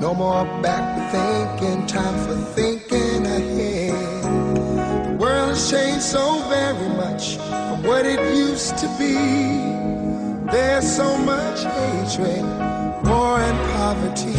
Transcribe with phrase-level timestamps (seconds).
[0.00, 4.24] No more back thinking, time for thinking ahead.
[4.24, 9.16] The world has changed so very much from what it used to be.
[10.50, 12.42] There's so much hatred,
[13.06, 14.32] war and poverty.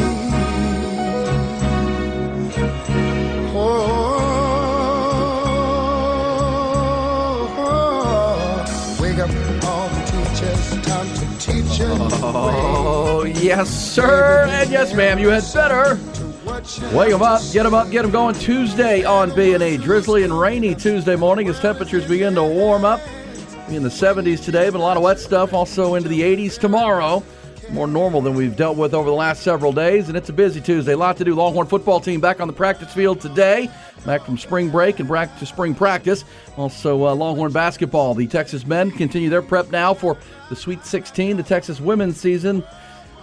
[3.54, 4.11] Oh,
[12.00, 14.46] Oh, yes, sir.
[14.50, 16.00] And yes, ma'am, you had better.
[16.96, 18.36] Wake them up, get them up, get them going.
[18.36, 19.78] Tuesday on B&E.
[19.78, 23.02] Drizzly and rainy Tuesday morning as temperatures begin to warm up.
[23.68, 25.54] In the 70s today, but a lot of wet stuff.
[25.54, 27.24] Also into the 80s tomorrow.
[27.72, 30.60] More normal than we've dealt with over the last several days, and it's a busy
[30.60, 30.92] Tuesday.
[30.92, 31.34] A lot to do.
[31.34, 33.72] Longhorn football team back on the practice field today,
[34.06, 36.26] back from spring break and back to spring practice.
[36.58, 38.14] Also, uh, Longhorn basketball.
[38.14, 40.18] The Texas men continue their prep now for
[40.50, 42.62] the Sweet 16, the Texas women's season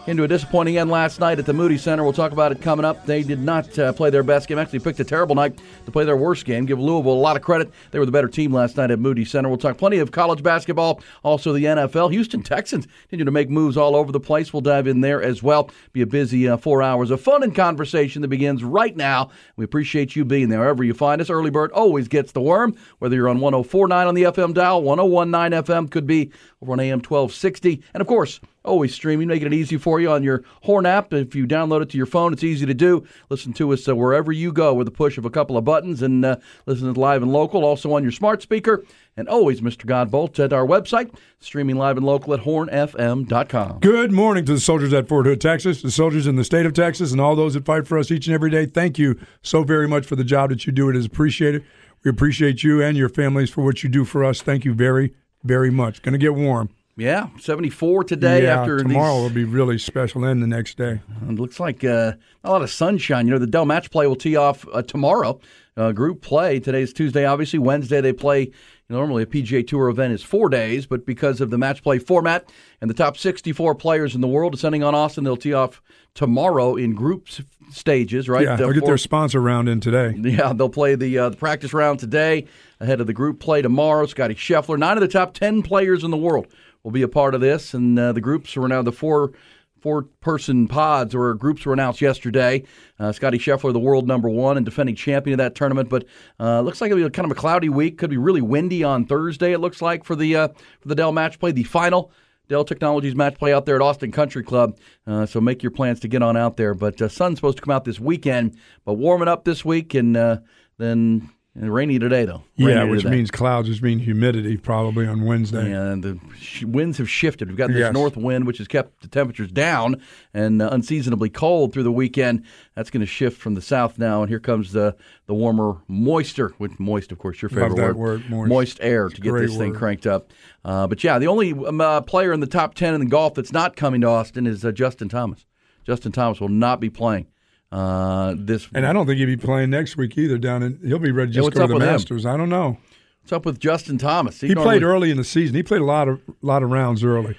[0.09, 2.03] into a disappointing end last night at the Moody Center.
[2.03, 3.05] We'll talk about it coming up.
[3.05, 4.59] They did not uh, play their best game.
[4.59, 6.64] Actually, picked a terrible night to play their worst game.
[6.64, 7.70] Give Louisville a lot of credit.
[7.91, 9.51] They were the better team last night at Moody Center.
[9.51, 12.11] We'll talk plenty of college basketball, also the NFL.
[12.11, 14.51] Houston Texans continue to make moves all over the place.
[14.51, 15.69] We'll dive in there as well.
[15.92, 19.29] Be a busy uh, four hours of fun and conversation that begins right now.
[19.56, 20.61] We appreciate you being there.
[20.61, 22.75] Wherever you find us, Early Bird always gets the worm.
[22.98, 26.98] Whether you're on 1049 on the FM dial, 1019 FM could be over on AM
[26.98, 31.12] 1260, and of course always streaming, making it easy for you on your Horn app.
[31.12, 33.06] If you download it to your phone, it's easy to do.
[33.31, 36.03] Listen to us uh, wherever you go with a push of a couple of buttons
[36.03, 36.36] and uh,
[36.67, 38.85] listen to live and local, also on your smart speaker.
[39.17, 39.85] And always, Mr.
[39.85, 43.80] Godbolt, at our website, streaming live and local at hornfm.com.
[43.80, 46.73] Good morning to the soldiers at Fort Hood, Texas, the soldiers in the state of
[46.73, 48.67] Texas, and all those that fight for us each and every day.
[48.67, 50.89] Thank you so very much for the job that you do.
[50.89, 51.64] It is appreciated.
[52.05, 54.40] We appreciate you and your families for what you do for us.
[54.40, 55.14] Thank you very,
[55.45, 56.03] very much.
[56.03, 56.71] Going to get warm.
[56.97, 61.01] Yeah, 74 today yeah, after tomorrow these, will be really special and the next day.
[61.29, 63.29] It looks like uh, a lot of sunshine.
[63.29, 65.39] You know, the Dell match play will tee off uh, tomorrow.
[65.77, 67.25] Uh, group play today's Tuesday.
[67.25, 68.51] Obviously, Wednesday they play.
[68.91, 72.51] Normally, a PGA Tour event is four days, but because of the match play format
[72.81, 75.83] and the top 64 players in the world descending on Austin, they'll tee off
[76.15, 77.29] tomorrow in group
[77.71, 78.31] stages.
[78.31, 78.45] Right?
[78.45, 80.15] Yeah, they'll get their sponsor round in today.
[80.17, 82.47] Yeah, they'll play the uh, the practice round today
[82.81, 84.07] ahead of the group play tomorrow.
[84.07, 86.47] Scottie Scheffler, nine of the top 10 players in the world
[86.83, 89.33] will be a part of this, and uh, the groups are now the four
[89.80, 92.64] four person pods or groups were announced yesterday.
[92.98, 96.05] Uh, Scottie Scheffler, the world number one and defending champion of that tournament, but
[96.40, 97.98] uh, looks like it'll be kind of a cloudy week.
[97.98, 99.52] Could be really windy on Thursday.
[99.52, 100.48] It looks like for the uh,
[100.80, 102.12] for the Dell match play, the final.
[102.48, 104.78] Dell Technologies match play out there at Austin Country Club.
[105.06, 106.72] Uh, so make your plans to get on out there.
[106.72, 108.56] But uh, sun's supposed to come out this weekend,
[108.86, 110.39] but warming up this week, and uh,
[110.78, 111.28] then
[111.61, 112.42] rainy today, though.
[112.58, 113.17] Rainy yeah, which today.
[113.17, 115.70] means clouds, which means humidity probably on Wednesday.
[115.70, 117.48] Yeah, and the sh- winds have shifted.
[117.48, 117.92] We've got this Yes.
[117.92, 120.01] north wind, which has kept the temperatures down
[120.33, 122.45] and uh, unseasonably cold through the weekend.
[122.77, 124.95] That's going to shift from the south now, and here comes the
[125.27, 128.79] the warmer, moister, with moist, of course, your favorite that word, moist.
[128.81, 130.32] air It's to get this thing cranked up.
[130.64, 133.35] Uh, but yeah, the only um, uh, player in the top ten in the golf
[133.35, 135.44] that's not coming to Austin is uh, Justin Thomas.
[135.85, 137.26] Justin Thomas will not be playing
[137.73, 138.69] uh, this.
[138.75, 140.38] And I don't think he'll be playing next week either.
[140.38, 141.88] Down in he'll be ready to Yeah, just up to the with him?
[141.93, 142.26] Masters.
[142.26, 142.79] I don't know.
[143.23, 144.40] What's up with Justin Thomas?
[144.40, 145.55] He normally- played early in the season.
[145.55, 147.37] He played a lot of lot of rounds early.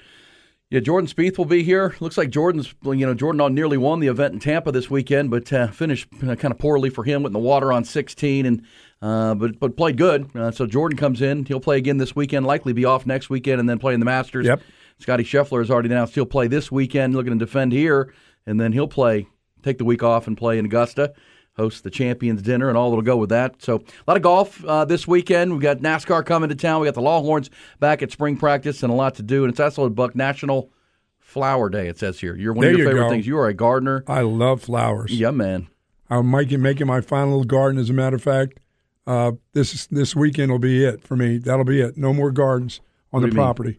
[0.70, 1.96] Yeah, Jordan Spieth will be here.
[1.98, 5.52] Looks like Jordan's, you know, Jordan nearly won the event in Tampa this weekend, but
[5.52, 8.62] uh, finished uh, kind of poorly for him with the water on 16, and
[9.02, 10.30] uh, but but played good.
[10.36, 11.44] Uh, so Jordan comes in.
[11.44, 12.46] He'll play again this weekend.
[12.46, 14.46] Likely be off next weekend, and then play in the Masters.
[14.46, 14.62] Yep.
[15.00, 18.14] Scottie Scheffler has already announced he'll play this weekend, looking to defend here,
[18.46, 19.26] and then he'll play,
[19.62, 21.12] take the week off and play in Augusta.
[21.56, 23.60] Host the Champions Dinner and all that'll go with that.
[23.60, 25.52] So a lot of golf uh, this weekend.
[25.52, 26.80] We've got NASCAR coming to town.
[26.80, 29.44] We got the Longhorns back at spring practice and a lot to do.
[29.44, 30.70] And it's also Buck National
[31.18, 31.88] Flower Day.
[31.88, 32.34] It says here.
[32.36, 33.10] You're one There of your you favorite go.
[33.10, 33.26] things.
[33.26, 34.04] You are a gardener.
[34.06, 35.12] I love flowers.
[35.12, 35.68] Yeah, man.
[36.08, 37.78] I'm making making my final little garden.
[37.80, 38.58] As a matter of fact,
[39.06, 41.38] uh, this this weekend will be it for me.
[41.38, 41.96] That'll be it.
[41.96, 42.80] No more gardens
[43.12, 43.70] on the property.
[43.70, 43.78] mean?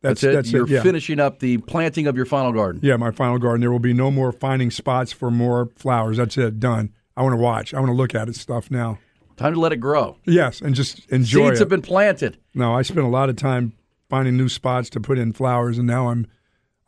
[0.00, 0.36] That's, That's it.
[0.36, 0.70] that's You're it.
[0.70, 0.82] Yeah.
[0.82, 2.80] finishing up the planting of your final garden.
[2.84, 3.60] Yeah, my final garden.
[3.60, 6.18] There will be no more finding spots for more flowers.
[6.18, 6.60] That's it.
[6.60, 6.92] Done.
[7.16, 7.74] I want to watch.
[7.74, 8.98] I want to look at it stuff now.
[9.36, 10.16] Time to let it grow.
[10.24, 11.62] Yes, and just enjoy Seeds it.
[11.62, 12.38] have been planted.
[12.54, 13.72] No, I spent a lot of time
[14.08, 16.26] finding new spots to put in flowers, and now I'm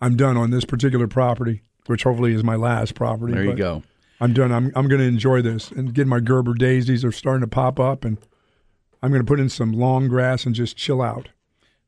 [0.01, 1.63] I'm done on this particular property.
[1.87, 3.33] which hopefully is my last property.
[3.35, 3.83] There you go.
[4.21, 4.53] I'm done.
[4.53, 7.81] I'm I'm going to enjoy this and get my Gerber daisies are starting to pop
[7.81, 8.19] up, and
[9.03, 11.29] I'm going to put in some long grass and just chill out.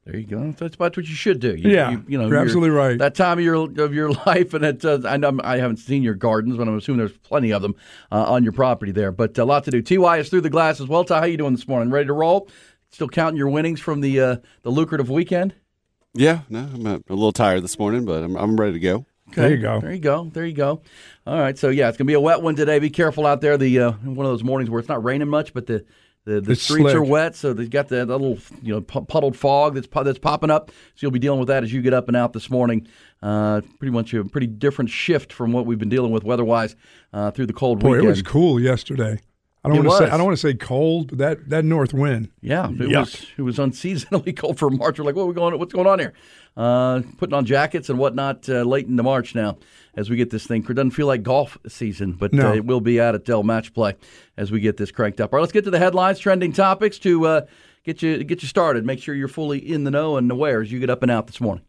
[0.05, 0.53] There you go.
[0.59, 1.55] That's about what you should do.
[1.55, 2.99] You, Yeah, you, you know, you're absolutely right.
[2.99, 6.03] That time of your of your life, and it, uh, I, know I haven't seen
[6.03, 7.77] your gardens, but I'm assuming there's plenty of them
[8.11, 9.13] uh, on your property there.
[9.13, 9.81] But a lot to do.
[9.81, 11.05] Ty is through the glass as well.
[11.05, 11.91] Ty, how you doing this morning?
[11.93, 12.49] Ready to roll?
[12.91, 15.55] Still counting your winnings from the uh, the lucrative weekend?
[16.15, 19.07] Yeah, no, I'm a, a little tired this morning, but I'm, I'm ready to go.
[19.35, 19.81] There you go.
[19.81, 20.25] There you go.
[20.25, 20.83] There you go.
[21.27, 21.57] All right.
[21.57, 22.81] So yeah, it's gonna be a wet one today.
[22.81, 23.57] Be careful out there.
[23.57, 25.85] The uh, one of those mornings where it's not raining much, but the
[26.25, 29.37] the, the It's streets are wet, so they've got that, that little you know puddled
[29.37, 30.71] fog that's that's popping up.
[30.71, 32.87] So you'll be dealing with that as you get up and out this morning.
[33.23, 36.75] Uh, pretty much a pretty different shift from what we've been dealing with weather-wise
[37.13, 38.07] uh, through the cold Boy, weekend.
[38.07, 39.21] it was cool yesterday.
[39.65, 40.11] I don't want to say.
[40.13, 42.31] I don't want to say cold, but that that north wind.
[42.41, 43.01] Yeah, it Yuck.
[43.01, 44.99] was it was unseasonably cold for March.
[44.99, 45.59] We're like, what are we going?
[45.59, 46.13] What's going on here?
[46.57, 49.57] Uh, putting on jackets and whatnot uh, late into March now
[49.97, 50.63] as we get this thing.
[50.69, 52.51] It doesn't feel like golf season, but No.
[52.51, 53.95] uh, it will be out at Dell Match Play
[54.37, 55.33] as we get this cranked up.
[55.33, 57.41] All right, let's get to the headlines, trending topics to uh,
[57.85, 58.85] get you get you started.
[58.87, 61.27] Make sure you're fully in the know and aware as you get up and out
[61.27, 61.65] this morning.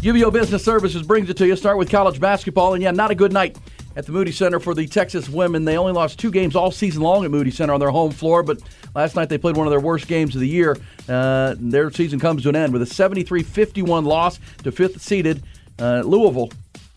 [0.00, 1.56] UBEO Business Services brings it to you.
[1.56, 3.58] Start with college basketball, and yeah, not a good night
[3.98, 5.64] at the Moody Center for the Texas women.
[5.64, 8.44] They only lost two games all season long at Moody Center on their home floor,
[8.44, 8.60] but
[8.94, 10.78] last night they played one of their worst games of the year.
[11.08, 15.42] Uh, their season comes to an end with a 73-51 loss to fifth-seeded
[15.80, 16.48] uh, Louisville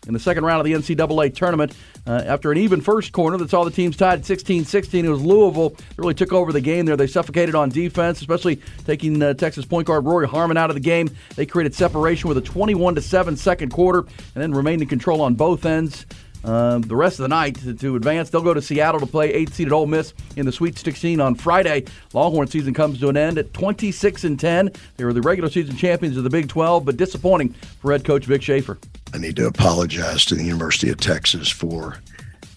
[0.06, 1.74] in the second round of the NCAA tournament.
[2.06, 5.22] Uh, after an even first quarter that saw the teams tied at 16-16, it was
[5.22, 6.96] Louisville that really took over the game there.
[6.96, 10.80] They suffocated on defense, especially taking uh, Texas point guard Rori Harmon out of the
[10.80, 11.10] game.
[11.34, 15.20] They created separation with a 21 to 7 second quarter and then remained in control
[15.20, 16.06] on both ends.
[16.44, 19.32] Um, the rest of the night to, to advance, they'll go to Seattle to play
[19.32, 21.84] eight-seeded Ole Miss in the Sweet 16 on Friday.
[22.12, 24.70] Longhorn season comes to an end at 26 and 10.
[24.96, 27.50] They were the regular season champions of the Big 12, but disappointing
[27.80, 28.78] for head coach Vic Schaefer.
[29.14, 31.98] I need to apologize to the University of Texas for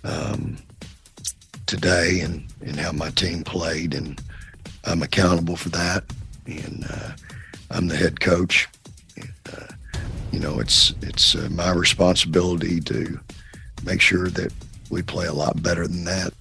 [0.03, 0.57] um,
[1.65, 4.21] today and, and how my team played, and
[4.85, 6.03] I'm accountable for that.
[6.47, 7.11] And uh,
[7.71, 8.67] I'm the head coach.
[9.17, 9.67] And, uh,
[10.31, 13.19] you know, it's it's uh, my responsibility to
[13.85, 14.53] make sure that
[14.89, 16.33] we play a lot better than that.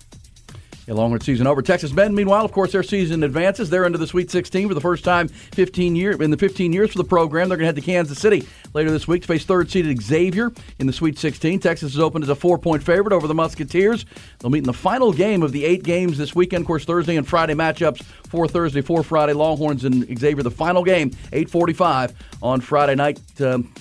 [0.86, 1.62] Yeah, Longhorn season over.
[1.62, 3.70] Texas men, meanwhile, of course, their season advances.
[3.70, 6.92] They're into the Sweet 16 for the first time 15 year in the 15 years
[6.92, 7.48] for the program.
[7.48, 10.86] They're going to head to Kansas City later this week to face third-seeded Xavier in
[10.86, 11.60] the Sweet 16.
[11.60, 14.04] Texas is open as a four-point favorite over the Musketeers.
[14.38, 16.62] They'll meet in the final game of the eight games this weekend.
[16.62, 19.32] Of course, Thursday and Friday matchups for Thursday, for Friday.
[19.32, 20.42] Longhorns and Xavier.
[20.42, 22.12] The final game 8:45
[22.42, 23.18] on Friday night.
[23.40, 23.72] Um,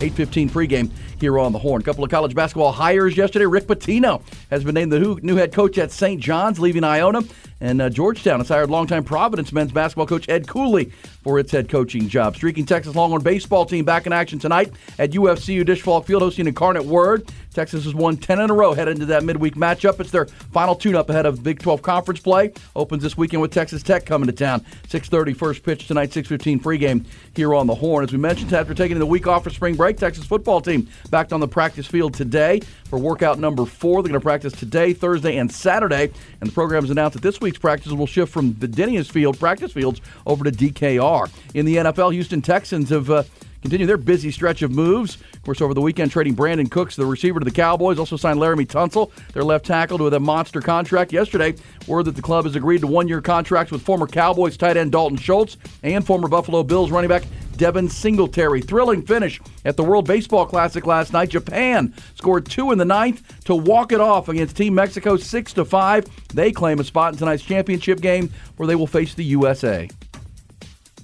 [0.00, 0.90] 8:15 pregame
[1.20, 1.82] here on the Horn.
[1.82, 3.46] A couple of college basketball hires yesterday.
[3.46, 6.20] Rick Pitino has been named the new head coach at St.
[6.20, 7.22] John's, leaving Iona,
[7.60, 10.86] and uh, Georgetown has hired longtime Providence men's basketball coach Ed Cooley
[11.22, 12.36] for its head coaching job.
[12.36, 16.46] Streaking Texas Longhorn baseball team back in action tonight at UFCU Disch Falk Field, hosting
[16.46, 17.30] Incarnate Word.
[17.52, 19.98] Texas has won 10 in a row headed into that midweek matchup.
[19.98, 22.52] It's their final tune-up ahead of Big 12 conference play.
[22.76, 24.64] Opens this weekend with Texas Tech coming to town.
[24.88, 26.12] 6:30 first pitch tonight.
[26.12, 28.04] 6:15 pregame here on the Horn.
[28.04, 31.32] As we mentioned, after taking the week off for spring break, Texas football team backed
[31.32, 34.02] on the practice field today for workout number four.
[34.02, 36.10] They're going to practice today, Thursday, and Saturday.
[36.40, 39.38] And the program has announced that this week's practice will shift from the Denius Field
[39.38, 41.30] practice fields over to DKR.
[41.54, 43.10] In the NFL, Houston Texans have.
[43.10, 43.24] Uh,
[43.62, 45.16] continue their busy stretch of moves.
[45.34, 48.38] Of course, over the weekend, trading Brandin Cooks, the receiver to the Cowboys, also signed
[48.38, 51.12] Laremy Tunsil, their left tackle, with a monster contract.
[51.12, 51.54] Yesterday,
[51.86, 55.18] word that the club has agreed to one-year contracts with former Cowboys tight end Dalton
[55.18, 57.24] Schultz and former Buffalo Bills running back
[57.56, 58.62] Devin Singletary.
[58.62, 61.28] Thrilling finish at the World Baseball Classic last night.
[61.28, 65.66] Japan scored two in the ninth to walk it off against Team Mexico six to
[65.66, 66.06] five.
[66.28, 69.90] They claim a spot in tonight's championship game where they will face the USA.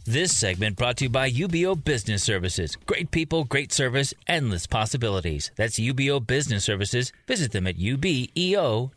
[0.07, 2.77] This segment brought to you by UBEO Business Services.
[2.87, 5.51] Great people, great service, endless possibilities.
[5.57, 7.13] That's UBEO Business Services.
[7.27, 8.91] Visit them at ubeo.com.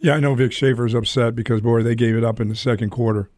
[0.00, 2.90] Yeah, I know Vic Schaefer's upset because boy, they gave it up in the second
[2.90, 3.30] quarter.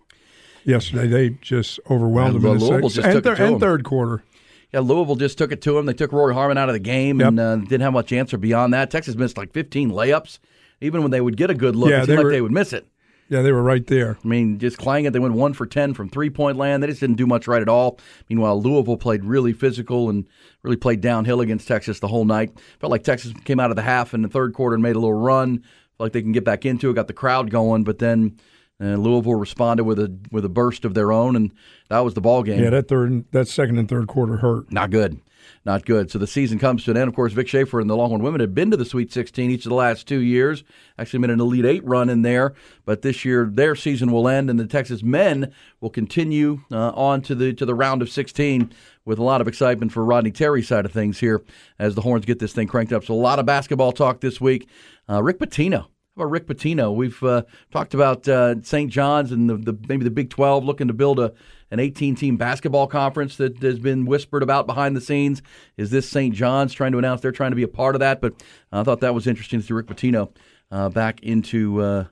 [0.65, 3.45] Yesterday, they just overwhelmed And them in the Louisville second just and, took it thir-
[3.47, 4.25] and third quarter.
[4.73, 5.85] Yeah, Louisville just took it to them.
[5.87, 7.29] They took Rori Harmon out of the game Yep.
[7.29, 8.91] and uh, didn't have much answer beyond that.
[8.91, 10.39] Texas missed like 15 layups.
[10.81, 12.51] Even when they would get a good look, Yeah, it they seemed like they would
[12.53, 12.87] miss it.
[13.29, 14.19] Yeah, they were right there.
[14.25, 16.83] I mean, just Clangett, they went one for 10 from three point land.
[16.83, 17.99] They just didn't do much right at all.
[18.29, 20.29] Meanwhile, Louisville played really physical and
[20.63, 22.53] really played downhill against Texas the whole night.
[22.79, 25.01] Felt like Texas came out of the half in the third quarter and made a
[25.01, 25.59] little run.
[25.59, 28.39] Felt like they can get back into it, got the crowd going, but then
[28.81, 31.53] uh, Louisville responded with a with a burst of their own, and
[31.89, 32.63] that was the ball game.
[32.63, 34.71] Yeah, that third, that second and third quarter hurt.
[34.71, 35.21] Not good.
[35.65, 36.11] Not good.
[36.11, 37.09] So the season comes to an end.
[37.09, 39.67] Of course, Vic Schaefer and the Longhorn women have been to the Sweet 16 each
[39.67, 40.65] of the last two years.
[40.99, 44.51] Actually, made an Elite Eight run in there, but this year their season will end,
[44.51, 48.73] and the Texas men will continue uh, on to the to the round of 16
[49.05, 51.43] with a lot of excitement for Rodney Terry's side of things here
[51.79, 53.05] as the Horns get this thing cranked up.
[53.05, 54.69] So a lot of basketball talk this week.
[55.09, 55.87] Uh, Rick Pitino.
[56.17, 56.95] How about Rick Pitino?
[56.95, 58.91] We've uh, talked about uh, St.
[58.91, 61.35] John's and the, the, maybe the Big 12 looking to build a
[61.71, 65.43] an 18 team basketball conference that has been whispered about behind the scenes.
[65.77, 66.35] Is this St.
[66.35, 68.21] John's trying to announce they're trying to be a part of that?
[68.21, 68.43] But
[68.73, 70.31] I thought that was interesting to see Rick Pitino
[70.71, 72.05] uh, back into, uh,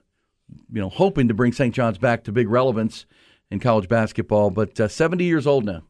[0.71, 1.73] you know, hoping to bring St.
[1.73, 3.05] John's back to big relevance
[3.49, 4.51] in college basketball.
[4.51, 5.83] But uh, 70 years old now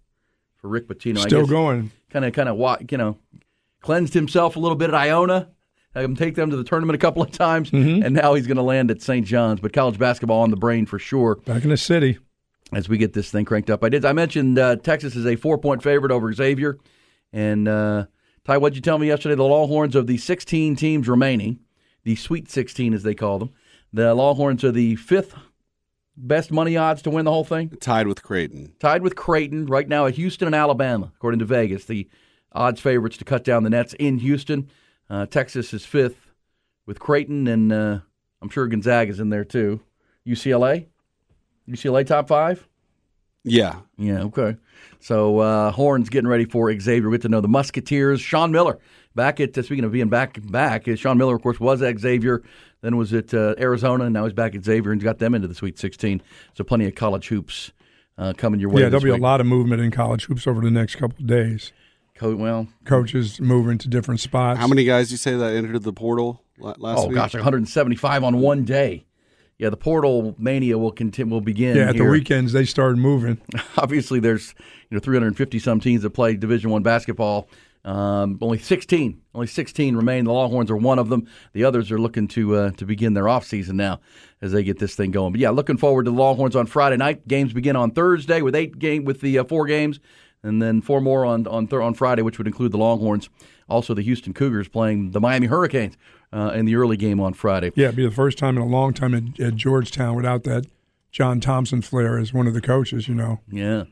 [0.58, 1.20] for Rick Pitino.
[1.20, 1.92] Still going.
[2.12, 3.18] Kind of, kind of, you know,
[3.82, 5.50] cleansed himself a little bit at Iona.
[5.96, 8.04] Had him take them to the tournament a couple of times, Mm-hmm.
[8.04, 9.26] and now he's going to land at St.
[9.26, 9.60] John's.
[9.62, 12.18] But college basketball on the brain for sure Back in the city.
[12.74, 13.84] as we get this thing cranked up.
[13.84, 14.04] I did.
[14.06, 16.78] I mentioned uh, Texas is a four point favorite over Xavier,
[17.32, 18.06] and uh,
[18.44, 19.36] Ty, what'd you tell me yesterday?
[19.36, 21.60] The Longhorns of the 16 teams remaining,
[22.04, 23.52] the Sweet 16 as they call them,
[23.94, 25.34] the Longhorns are the fifth
[26.18, 28.74] best money odds to win the whole thing, Tied with Creighton.
[28.80, 31.86] tied with Creighton right now at Houston and Alabama, according to Vegas.
[31.86, 32.08] The
[32.54, 34.70] odds favorites to cut down the nets in Houston.
[35.10, 36.32] Uh, Texas is fifth
[36.86, 38.00] with Creighton, and uh,
[38.42, 39.82] I'm sure Gonzaga's in there too.
[40.28, 40.88] UCLA,
[41.70, 42.68] UCLA top five.
[43.44, 43.82] Yeah.
[43.98, 44.58] Yeah, okay.
[45.00, 47.10] So uh, Horns getting ready for Xavier.
[47.10, 48.20] We get to know the Musketeers.
[48.20, 48.80] Sean Miller
[49.14, 50.88] back at uh, speaking of being back back.
[50.88, 52.44] uh, Sean Miller, of course, was at Xavier,
[52.82, 55.48] then was at uh, Arizona, and now he's back at Xavier and got them into
[55.48, 56.22] the Sweet 16.
[56.56, 57.72] So plenty of college hoops
[58.18, 58.82] uh, coming your way.
[58.82, 59.20] Yeah, there'll be week.
[59.20, 61.72] a lot of movement in college hoops over the next couple of days.
[62.16, 64.60] Co- well, Coaches moving to different spots.
[64.60, 67.16] How many guys do you say that entered the portal last oh week?
[67.16, 69.06] gosh, like 175 on one day.
[69.58, 71.34] Yeah, the portal mania will continue.
[71.34, 71.78] Will begin.
[71.78, 73.40] Yeah, at the weekends they started moving.
[73.78, 74.54] obviously there's
[74.90, 77.50] you know 350 some teams that play Division One basketball.
[77.86, 80.26] Um, only 16, only 16 remain.
[80.26, 81.28] The Longhorns are one of them.
[81.54, 84.00] The others are looking to uh, to begin their off season now
[84.42, 85.32] as they get this thing going.
[85.32, 87.28] But yeah, looking forward to the Longhorns on Friday night.
[87.28, 90.00] Games begin on Thursday with eight game with the uh, four games,
[90.46, 93.30] and then four more on on th- on Friday, which would include the Longhorns.
[93.68, 95.98] Also, the Houston Cougars playing the Miami Hurricanes
[96.32, 97.72] uh, in the early game on Friday.
[97.76, 100.66] Yeah, it'd be the first time in a long time at, at Georgetown without that
[101.12, 103.08] John Thompson flair as one of the coaches.
[103.08, 103.86] You know, Yeah.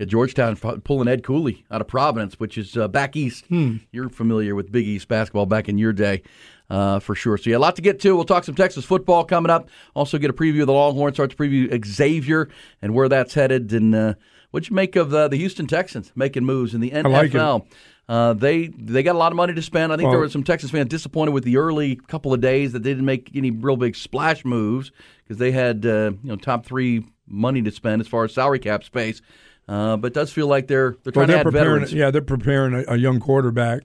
[0.00, 3.44] Yeah, Georgetown pulling Ed Cooley out of Providence, which is uh, back east.
[3.92, 6.22] You're familiar with Big East basketball back in your day,
[6.68, 7.38] uh, for sure.
[7.38, 8.16] So, yeah, a lot to get to.
[8.16, 9.68] We'll talk some Texas football coming up.
[9.94, 12.48] Also, get a preview of the Longhorns, start to preview Xavier
[12.82, 13.72] and where that's headed.
[13.72, 14.14] And uh,
[14.50, 17.12] what you make of uh, the Houston Texans making moves in the NFL?
[17.12, 17.66] like.
[18.08, 19.92] Uh, they they got a lot of money to spend.
[19.92, 22.82] I think there were some Texas fans disappointed with the early couple of days that
[22.82, 26.64] they didn't make any real big splash moves because they had uh, you know top
[26.64, 29.20] three money to spend as far as salary cap space.
[29.68, 31.66] Uh, but it does feel like they're they're trying well, to they're add preparing.
[31.66, 31.92] veterans.
[31.92, 33.82] Yeah, they're preparing a, a young quarterback,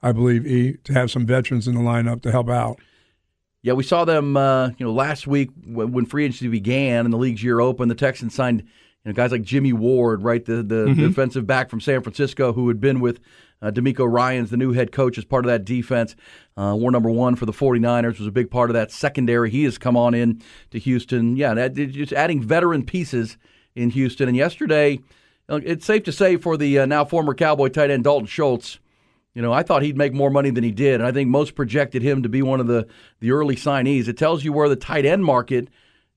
[0.00, 2.78] I believe, e, to have some veterans in the lineup to help out.
[3.62, 4.36] Yeah, we saw them.
[4.36, 7.88] Uh, you know, last week when, when free agency began and the league's year open,
[7.88, 8.68] the Texans signed
[9.04, 11.06] you know guys like Jimmy Ward, right, the the Mm-hmm.
[11.08, 13.20] defensive back from San Francisco, who had been with
[13.60, 16.14] uh, DeMeco Ryans the new head coach as part of that defense.
[16.56, 19.50] Uh, war number one for the 49ers was a big part of that secondary.
[19.50, 20.40] He has come on in
[20.70, 21.36] to Houston.
[21.36, 23.36] Yeah, that, just adding veteran pieces
[23.74, 24.28] in Houston.
[24.28, 25.00] And yesterday,
[25.48, 28.78] it's safe to say for the uh, now former Cowboy tight end Dalton Schultz.
[29.34, 31.54] You know, I thought he'd make more money than he did, and I think most
[31.54, 32.86] projected him to be one of the
[33.20, 34.08] the early signees.
[34.08, 35.68] It tells you where the tight end market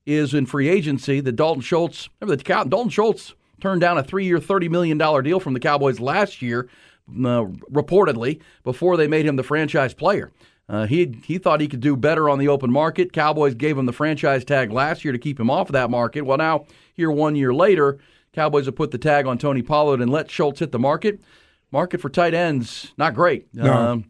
[0.06, 1.20] is in free agency.
[1.20, 4.98] That Dalton Schultz, remember the Cow- Dalton Schultz turned down a three year, thirty million
[4.98, 6.68] dollar deal from the Cowboys last year,
[7.08, 10.32] uh, reportedly before they made him the franchise player.
[10.68, 13.12] Uh, he he thought he could do better on the open market.
[13.12, 16.22] Cowboys gave him the franchise tag last year to keep him off of that market.
[16.22, 17.98] Well, now here one year later,
[18.32, 21.20] Cowboys have put the tag on Tony Pollard and let Schultz hit the market.
[21.70, 23.52] Market for tight ends not great.
[23.54, 23.72] No.
[23.72, 24.04] Um,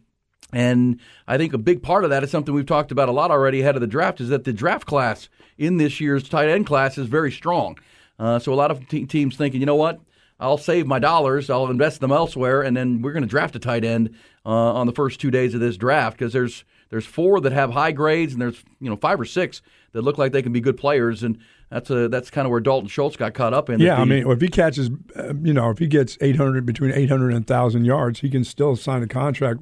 [0.53, 3.31] and I think a big part of that is something we've talked about a lot
[3.31, 6.65] already ahead of the draft is that the draft class in this year's tight end
[6.65, 7.77] class is very strong.
[8.19, 9.99] Uh, so a lot of te- teams thinking, you know what,
[10.39, 13.59] I'll save my dollars, I'll invest them elsewhere, and then we're going to draft a
[13.59, 17.41] tight end uh, on the first two days of this draft because there's there's four
[17.41, 19.61] that have high grades and there's you know five or six
[19.93, 22.59] that look like they can be good players, and that's a that's kind of where
[22.59, 23.79] Dalton Schultz got caught up in.
[23.79, 26.91] Yeah, that I mean, if he catches, uh, you know, if he gets 800 between
[26.91, 29.61] 800 and 1,000 yards, he can still sign a contract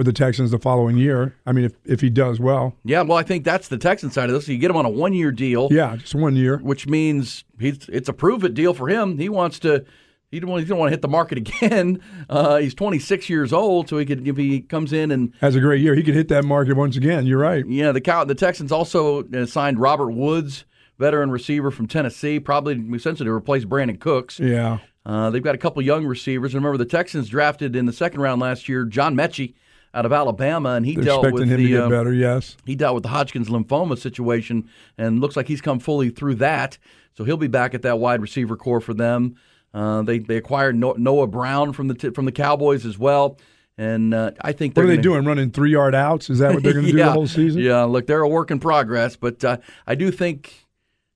[0.00, 1.36] with the Texans the following year.
[1.44, 4.30] I mean, if if he does well, yeah, well, I think that's the Texan side
[4.30, 4.48] of this.
[4.48, 5.68] You get him on a one year deal.
[5.70, 6.56] yeah, just one year.
[6.56, 9.18] which means he's it's a prove it deal for him.
[9.18, 9.84] He wants to.
[10.30, 12.00] He don't, want- he don't want to hit the market again.
[12.30, 15.60] Uh, he's 26 years old, so he could if he comes in and Has a
[15.60, 15.94] great year.
[15.94, 17.26] He could hit that market once again.
[17.26, 17.62] You're right.
[17.68, 20.64] yeah, the Cow, the Texans also uh, signed Robert Woods,
[20.98, 24.40] veteran receiver from Tennessee, probably essentially to replace Brandin Cooks.
[24.40, 24.78] Yeah.
[25.04, 26.54] Uh, they've got a couple young receivers.
[26.54, 29.54] Remember, the Texans drafted in the second round last year John Metchie
[29.92, 32.12] out of Alabama, and he They're dealt expecting with him the to get uh, better.
[32.12, 32.56] Yes.
[32.64, 36.78] he dealt with the Hodgkin's lymphoma situation, and looks like he's come fully through that.
[37.16, 39.36] So he'll be back at that wide receiver core for them.
[39.74, 43.38] Uh, they they acquired Noah Brown from the t- from the Cowboys as well,
[43.78, 45.24] and uh, I think What they're they gonna- doing?
[45.24, 46.30] Running three yard outs?
[46.30, 47.60] Is that what they're going to do yeah, the whole season?
[47.62, 50.66] Yeah, look, they're a work in progress, but uh, I do think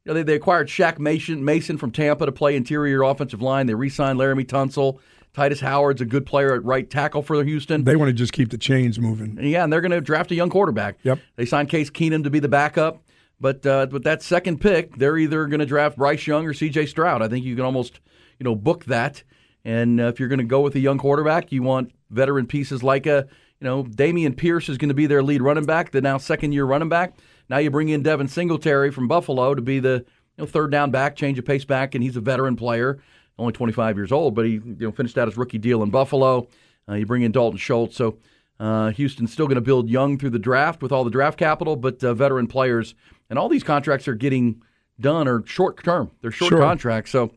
[0.04, 3.66] you know, they, they acquired Shaq Mason, Mason from Tampa to play interior offensive line.
[3.66, 4.98] They re-signed Laremy Tunsil.
[5.34, 7.84] Tytus Howard's a good player at right tackle for Houston.
[7.84, 9.38] They want to just keep the chains moving.
[9.40, 10.98] Yeah, and they're going to draft a young quarterback.
[11.02, 11.18] Yep.
[11.36, 13.02] They signed Case Keenum to be the backup,
[13.40, 16.86] but uh, with that second pick, they're either going to draft Bryce Young or C.J.
[16.86, 17.20] Stroud.
[17.20, 18.00] I think you can almost
[18.38, 19.22] you know book that.
[19.64, 22.82] And uh, if you're going to go with a young quarterback, you want veteran pieces
[22.82, 23.26] like a
[23.60, 26.52] you know Dameon Pierce is going to be their lead running back, the now second
[26.52, 27.14] year running back.
[27.48, 30.04] Now you bring in Devin Singletary from Buffalo to be the
[30.36, 33.02] you know third down back, change of pace back, and he's a veteran player,
[33.38, 36.48] only 25 years old, but he you know finished out his rookie deal in Buffalo.
[36.88, 38.18] Uh, you bring in Dalton Schultz, so
[38.60, 41.76] uh, Houston's still going to build young through the draft with all the draft capital,
[41.76, 42.94] but uh, veteran players
[43.30, 44.62] and all these contracts are getting
[45.00, 46.10] done are short term.
[46.20, 46.60] They're short Sure.
[46.60, 47.32] contracts, so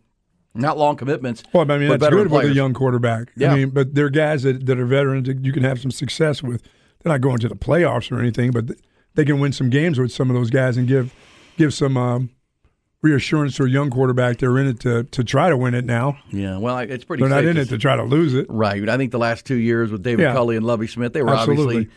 [0.53, 1.43] not long commitments.
[1.53, 2.51] Well, I mean, but that's good with players.
[2.51, 3.31] a young quarterback.
[3.35, 3.51] Yeah.
[3.51, 6.43] I mean, but they're guys that, that are veterans that you can have some success
[6.43, 6.61] with.
[7.01, 8.71] They're not going to the playoffs or anything, but
[9.15, 11.13] they can win some games with some of those guys and give
[11.57, 12.29] give some um,
[13.01, 14.37] reassurance to a young quarterback.
[14.37, 16.17] They're in it to, to try to win it now.
[16.31, 17.21] Yeah, well, it's pretty.
[17.21, 18.47] They're not in to it to try to lose it.
[18.49, 18.87] Right.
[18.89, 20.33] I think the last two years with David Yeah.
[20.33, 21.89] Culley and Lovie Smith, they were Absolutely.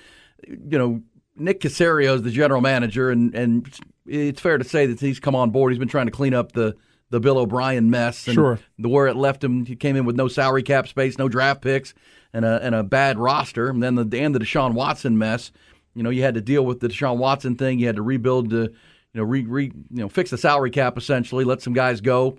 [0.48, 1.02] obviously, you know,
[1.36, 3.72] Nick Caserio is the general manager, and and
[4.06, 5.72] it's fair to say that he's come on board.
[5.72, 6.76] He's been trying to clean up the
[7.10, 8.58] the Bill O'Brien mess, and Sure.
[8.78, 9.64] the where it left him.
[9.64, 11.94] He came in with no salary cap space, no draft picks,
[12.32, 15.50] and a and a bad roster, and then the and the Deshaun Watson mess.
[15.94, 17.80] You know, you had to deal with the Deshaun Watson thing.
[17.80, 18.72] You had to rebuild the,
[19.12, 22.38] you know, re, re you know, fix the salary cap essentially, let some guys go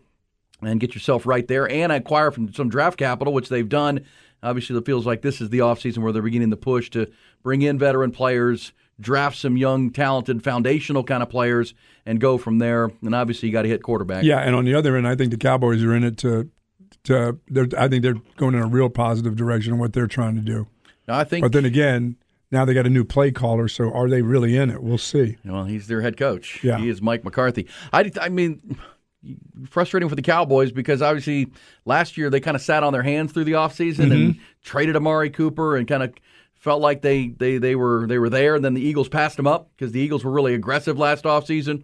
[0.61, 4.05] and get yourself right there and acquire from some draft capital, which they've done.
[4.43, 7.11] Obviously, it feels like this is the offseason where they're beginning to push to
[7.43, 11.73] bring in veteran players, draft some young, talented, foundational kind of players,
[12.05, 12.89] and go from there.
[13.03, 14.23] And obviously, you got to hit quarterback.
[14.23, 16.49] Yeah, and on the other end, I think the Cowboys are in it to
[17.03, 17.37] to.
[17.47, 20.41] They're, I think they're going in a real positive direction in what they're trying to
[20.41, 20.67] do.
[21.07, 22.15] Now, I think, But then again,
[22.51, 24.83] now they got a new play caller, so are they really in it?
[24.83, 25.37] We'll see.
[25.45, 26.63] well, he's their head coach.
[26.63, 26.77] Yeah.
[26.77, 27.67] He is Mike McCarthy.
[27.93, 28.77] I, I mean,
[29.69, 31.51] frustrating for the Cowboys because obviously
[31.85, 35.29] last year they kind of sat on their hands through the offseason and traded Amari
[35.29, 36.13] Cooper and kind of
[36.55, 39.47] felt like they, they, they were they were there and then the Eagles passed them
[39.47, 41.83] up because the Eagles were really aggressive last offseason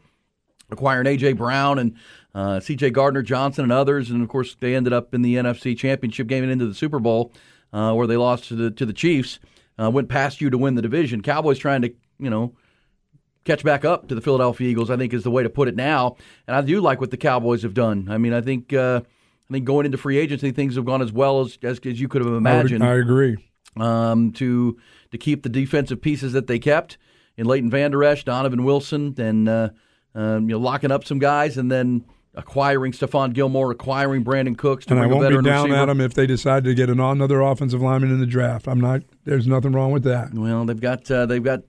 [0.70, 1.96] acquiring AJ Brown and
[2.36, 5.78] uh, CJ Gardner Johnson and others and of course they ended up in the NFC
[5.78, 7.32] Championship game and into the Super Bowl
[7.72, 9.40] uh, where they lost to the to the Chiefs
[9.80, 12.54] uh, went past you to win the division Cowboys trying to you know
[13.46, 14.90] catch back up to the Philadelphia Eagles.
[14.90, 16.18] I think is the way to put it now.
[16.48, 18.08] And I do like what the Cowboys have done.
[18.10, 19.02] I mean, I think uh,
[19.50, 22.08] I think going into free agency, things have gone as well as as, as you
[22.08, 22.84] could have I, would, imagined.
[22.84, 23.38] I agree.
[23.78, 24.78] um, to
[25.12, 26.98] to keep the defensive pieces that they kept
[27.38, 29.70] in Leighton Vander Esch, Donovan Wilson, and uh,
[30.16, 32.04] um, you know locking up some guys, and then
[32.38, 35.76] acquiring Stephon Gilmore, acquiring Brandin Cooks to And I won't be down receiver.
[35.76, 38.68] at them if they decide to get an, another offensive lineman in the draft.
[38.68, 39.02] I'm not.
[39.26, 40.34] There's nothing wrong with that.
[40.34, 41.62] Well, they've got uh, they've got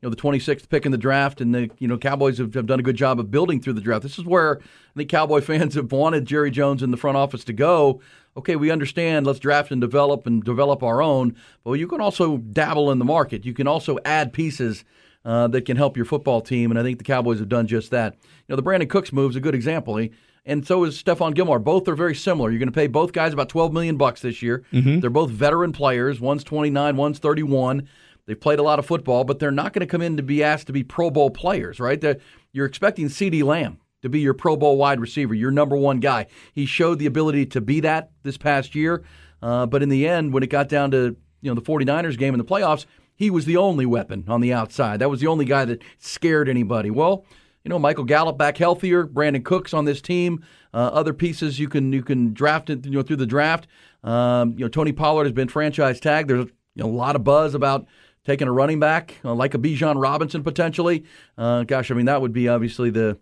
[0.00, 2.66] you know the 26th pick in the draft, and the you know Cowboys have, have
[2.66, 4.02] done a good job of building through the draft.
[4.02, 7.44] This is where I think Cowboy fans have wanted Jerry Jones in the front office
[7.44, 8.00] to go.
[8.38, 9.26] Okay, we understand.
[9.26, 11.36] Let's draft and develop and develop our own.
[11.62, 13.44] But you can also dabble in the market.
[13.44, 14.84] You can also add pieces.
[15.26, 17.90] Uh, that can help your football team, and I think the Cowboys have done just
[17.90, 18.14] that.
[18.22, 20.08] You know, the Brandin Cooks move is a good example, eh?
[20.44, 21.58] and so is Stephon Gilmore.
[21.58, 22.50] Both are very similar.
[22.50, 24.62] You're going to pay both guys about 12 million bucks this year.
[25.00, 26.20] They're both veteran players.
[26.20, 27.88] One's 29, one's 31.
[28.26, 30.44] They've played a lot of football, but they're not going to come in to be
[30.44, 32.00] asked to be Pro Bowl players, right?
[32.00, 32.18] They're,
[32.52, 36.26] you're expecting CeeDee Lamb to be your Pro Bowl wide receiver, your number one guy.
[36.52, 39.02] He showed the ability to be that this past year,
[39.42, 42.34] uh, but in the end, when it got down to you know the 49ers game
[42.34, 45.00] in the playoffs, he was the only weapon on the outside.
[45.00, 46.90] That was the only guy that scared anybody.
[46.90, 47.24] Well,
[47.64, 51.68] you know, Michael Gallup back healthier, Brandin Cooks on this team, uh, other pieces you
[51.68, 53.66] can you can draft it you know through the draft.
[54.04, 56.30] Um, you know, Tony Pollard has been franchise tagged.
[56.30, 57.86] There's you know, a lot of buzz about
[58.24, 61.04] taking a running back uh, like a Bijan Robinson potentially.
[61.36, 63.18] Uh, gosh, I mean that would be obviously the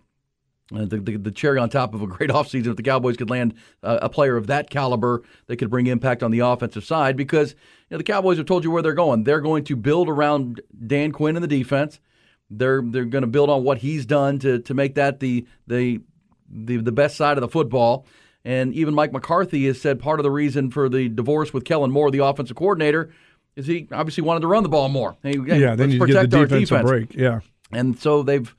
[0.74, 3.30] uh, the, the, the cherry on top of a great offseason if the Cowboys could
[3.30, 7.16] land uh, a player of that caliber that could bring impact on the offensive side
[7.16, 7.56] because you
[7.92, 9.24] know, the Cowboys have told you where they're going.
[9.24, 12.00] They're going to build around Dan Quinn in the defense.
[12.50, 16.00] They're they're going to build on what he's done to to make that the the
[16.48, 18.06] the, the best side of the football.
[18.44, 21.90] And even Mike McCarthy has said part of the reason for the divorce with Kellen
[21.90, 23.10] Moore, the offensive coordinator,
[23.56, 25.16] is he obviously wanted to run the ball more.
[25.22, 27.14] Hey, Yeah, then you give the our defense, a break.
[27.14, 27.40] Yeah.
[27.72, 28.54] And so they've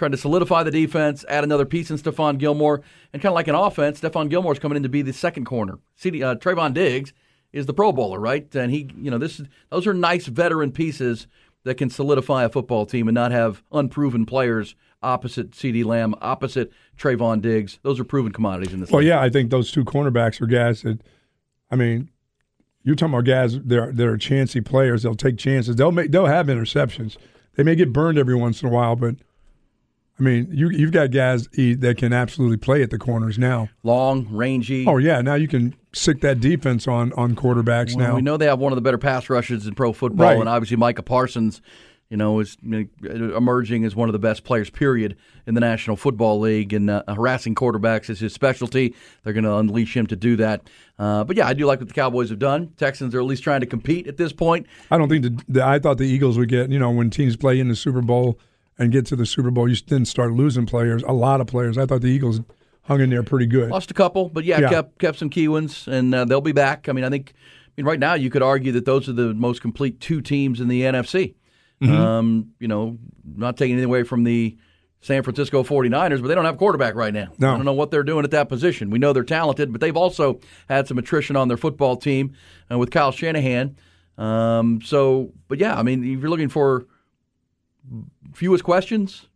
[0.00, 2.80] trying to solidify the defense, add another piece in Stephon Gilmore,
[3.12, 5.78] and kind of like an offense, Stephon Gilmore's coming in to be the second corner.
[5.94, 7.12] CD, uh, Trevon Diggs
[7.52, 8.52] is the Pro Bowler, right?
[8.56, 11.26] And he, you know, this those are nice veteran pieces
[11.64, 16.72] that can solidify a football team and not have unproven players opposite CeeDee Lamb, opposite
[16.96, 17.78] Trevon Diggs.
[17.82, 18.90] Those are proven commodities in this.
[18.90, 19.08] Well, league.
[19.08, 21.02] yeah, I think those two cornerbacks are guys that,
[21.70, 22.10] I mean,
[22.82, 25.02] you're talking about guys that are, that are chancy players.
[25.02, 25.76] They'll take chances.
[25.76, 27.18] They'll make they'll have interceptions.
[27.56, 29.16] They may get burned every once in a while, but
[30.20, 33.70] I mean, you you've got guys that can absolutely play at the corners now.
[33.82, 34.86] Long, rangy.
[34.86, 38.16] Oh yeah, now you can sick that defense on on quarterbacks well, now.
[38.16, 40.38] We know they have one of the better pass rushes in pro football, Right.
[40.38, 41.62] and obviously Micah Parsons,
[42.10, 46.38] you know, is emerging as one of the best players, period, in the National Football
[46.40, 46.74] League.
[46.74, 48.94] And uh, harassing quarterbacks is his specialty.
[49.24, 50.68] They're going to unleash him to do that.
[50.98, 52.74] Uh, but yeah, I do like what the Cowboys have done.
[52.76, 54.66] Texans are at least trying to compete at this point.
[54.90, 57.36] I don't think the, the I thought the Eagles would get you know when teams
[57.36, 58.38] play in the Super Bowl
[58.80, 61.78] and get to the Super Bowl, you then start losing players, a lot of players.
[61.78, 62.40] I thought the Eagles
[62.82, 63.70] hung in there pretty good.
[63.70, 64.68] Lost a couple, but yeah, Yeah.
[64.70, 66.88] kept kept some key ones, and uh, they'll be back.
[66.88, 69.32] I mean, I think, I mean, right now you could argue that those are the
[69.34, 71.34] most complete two teams in the NFC.
[71.82, 71.90] Mhm.
[71.90, 72.98] Um, you know,
[73.36, 74.56] not taking anything away from the
[75.02, 77.28] San Francisco 49ers, but they don't have a quarterback right now.
[77.38, 77.52] No.
[77.52, 78.90] I don't know what they're doing at that position.
[78.90, 82.32] We know they're talented, but they've also had some attrition on their football team
[82.70, 83.76] uh, with Kyle Shanahan.
[84.18, 86.84] Um, so, but yeah, I mean, if you're looking for
[88.34, 89.26] fewest questions,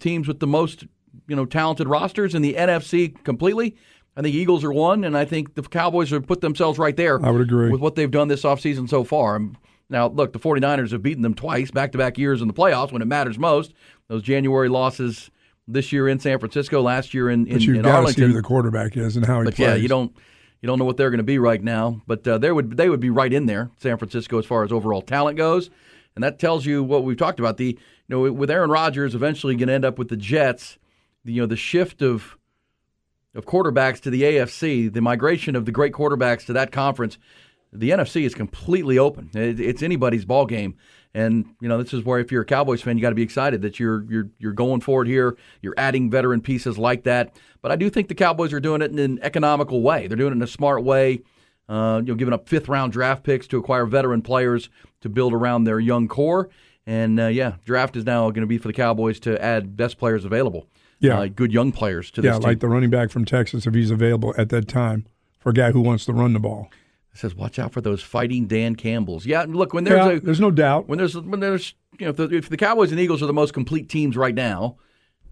[0.00, 0.84] teams with the most
[1.28, 3.76] you know talented rosters in the NFC completely.
[4.16, 7.24] I think Eagles are one, and I think the Cowboys have put themselves right there.
[7.24, 7.70] I would agree.
[7.70, 9.36] with what they've done this offseason so far.
[9.36, 9.56] Um,
[9.90, 12.92] Now, look, the 49ers have beaten them twice, back to back years in the playoffs
[12.92, 13.74] when it matters most.
[14.08, 15.30] Those January losses
[15.66, 17.98] this year in San Francisco, last year in, in, But you've in got to see
[17.98, 18.30] Arlington.
[18.30, 19.68] who the quarterback is and how he but plays.
[19.68, 20.14] yeah, you don't
[20.62, 22.00] you don't know what they're going to be right now.
[22.06, 24.70] But uh, they would they would be right in there, San Francisco, as far as
[24.72, 25.70] overall talent goes,
[26.14, 27.56] and that tells you what we've talked about.
[27.56, 30.78] The you know with Aaron Rodgers eventually going to end up with the Jets.
[31.24, 32.36] You know the shift of
[33.34, 37.18] of quarterbacks to the AFC, the migration of the great quarterbacks to that conference.
[37.72, 39.30] The NFC is completely open.
[39.34, 40.76] It's anybody's ball game.
[41.12, 43.22] And you know, this is where if you're a Cowboys fan, you got to be
[43.22, 45.36] excited that you're you're you're going forward here.
[45.62, 47.36] You're adding veteran pieces like that.
[47.62, 50.06] But I do think the Cowboys are doing it in an economical way.
[50.06, 51.22] They're doing it in a smart way.
[51.68, 54.68] Uh, you know, giving up fifth round draft picks to acquire veteran players
[55.00, 56.50] to build around their young core.
[56.86, 59.96] And uh, yeah, draft is now going to be for the Cowboys to add best
[59.98, 60.66] players available.
[61.00, 61.18] Yeah.
[61.20, 62.42] uh, good young players to yeah, team.
[62.42, 65.06] like the running back from Texas, if he's available at that time
[65.38, 66.68] for a guy who wants to run the ball.
[67.12, 70.20] It says, "Watch out for those fighting Dan Campbells." Yeah, look when there's Yeah, a
[70.20, 70.88] there's no doubt.
[70.88, 73.32] when there's when there's you know if the, if the Cowboys and Eagles are the
[73.32, 74.76] most complete teams right now,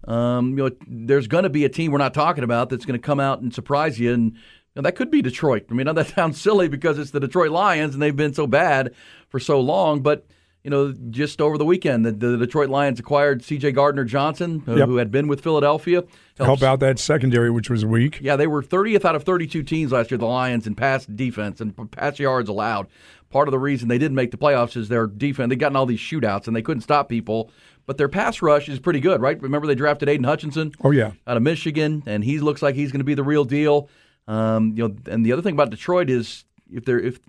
[0.07, 2.99] um, you know there's going to be a team we're not talking about that's going
[2.99, 4.39] to come out and surprise you, and you
[4.77, 5.65] know, that could be Detroit.
[5.69, 8.47] I mean, now that sounds silly because it's the Detroit Lions and they've been so
[8.47, 8.93] bad
[9.29, 10.25] for so long, but.
[10.63, 13.73] You know, just over the weekend, the, the Detroit Lions acquired C.J.
[13.73, 14.87] Gardner Johnson, uh, Yep.
[14.87, 16.05] who had been with Philadelphia.
[16.37, 18.19] Help out that secondary, which was weak.
[18.21, 21.59] Yeah, they were 30th out of 32 teams last year, the Lions, in pass defense
[21.59, 22.87] and pass yards allowed.
[23.29, 25.49] Part of the reason they didn't make the playoffs is their defense.
[25.49, 27.51] They got in all these shootouts and they couldn't stop people,
[27.85, 29.41] but their pass rush is pretty good, right?
[29.41, 32.91] Remember they drafted Aidan Hutchinson Oh yeah, out of Michigan, and he looks like he's
[32.93, 33.89] going to be the real deal.
[34.29, 37.19] Um, you know, and the other thing about Detroit is if they're if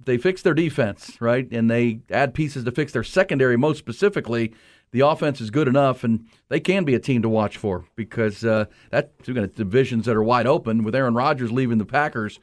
[0.00, 4.54] they fix their defense, right, and they add pieces to fix their secondary, most specifically,
[4.90, 8.44] the offense is good enough, and they can be a team to watch for because
[8.44, 12.40] uh, that's going to divisions that are wide open with Aaron Rodgers leaving the Packers.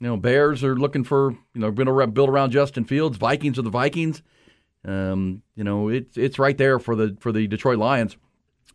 [0.00, 3.16] You know, Bears are looking for you know going to build around Justin Fields.
[3.16, 4.22] Vikings are the Vikings.
[4.84, 8.16] Um, you know, it's it's right there for the for the Detroit Lions,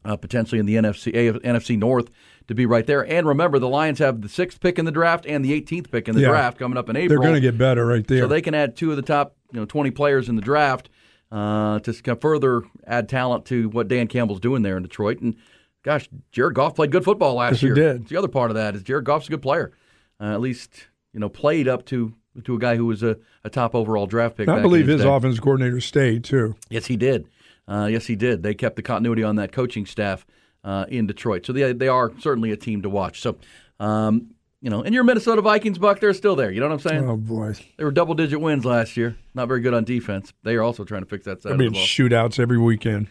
[0.06, 2.10] uh, potentially in the NFC AF, NFC North
[2.48, 3.06] to be right there.
[3.06, 6.08] And remember, the Lions have the sixth pick in the draft and the 18th pick
[6.08, 6.30] in the Yeah.
[6.30, 7.10] draft coming up in April.
[7.22, 8.22] they're going to get better right there.
[8.22, 10.90] So they can add two of the top, you know, 20 players in the draft
[11.32, 15.20] uh, to further add talent to what Dan Campbell's doing there in Detroit.
[15.20, 15.36] And
[15.84, 17.76] gosh, Jared Goff played good football last Yes, he year.
[17.76, 18.08] did.
[18.08, 19.74] The other part of that is Jared Goff's a good player.
[20.20, 23.50] Uh, at least you know played up to to a guy who was a, a
[23.50, 24.48] top overall draft pick.
[24.48, 25.08] I believe his day.
[25.10, 26.56] offensive coordinator stayed too.
[26.70, 27.28] Yes, he did.
[27.68, 28.42] Uh, yes, he did.
[28.44, 30.26] They kept the continuity on that coaching staff
[30.68, 33.22] uh, in Detroit, so they they are certainly a team to watch.
[33.22, 33.38] So,
[33.80, 36.52] um, you know, and your Minnesota Vikings, Buck, they're still there.
[36.52, 37.10] You know what I'm saying?
[37.10, 39.16] Oh boy, They were double digit wins last year.
[39.34, 40.34] Not very good on defense.
[40.44, 41.84] They are also trying to fix that side they're of the being ball.
[41.84, 43.08] shootouts every weekend.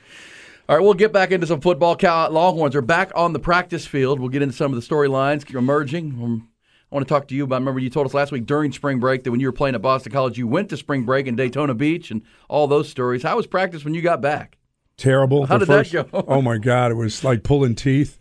[0.69, 1.97] All right, we'll get back into some football.
[1.97, 4.21] Cal Longhorns are back on the practice field.
[4.21, 6.19] We'll get into some of the storylines emerging.
[6.23, 6.49] Um,
[6.93, 7.61] I want to talk to you about.
[7.61, 9.83] Remember, you told us last week during spring break that when you were playing at
[9.83, 13.23] Boston College, you went to spring break in Daytona Beach and all those stories.
[13.23, 14.59] How was practice when you got back?
[14.97, 15.47] Terrible.
[15.47, 16.25] How The did that go?
[16.29, 18.19] oh my God, it was like pulling teeth.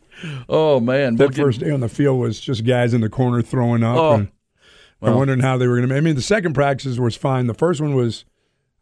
[0.49, 3.09] Oh man, That We'll get- first day on the field was just guys in the
[3.09, 4.27] corner throwing up Oh, and
[5.01, 5.17] well.
[5.17, 5.95] wondering how they were going to.
[5.95, 7.47] I mean, the second practice was fine.
[7.47, 8.25] The first one was,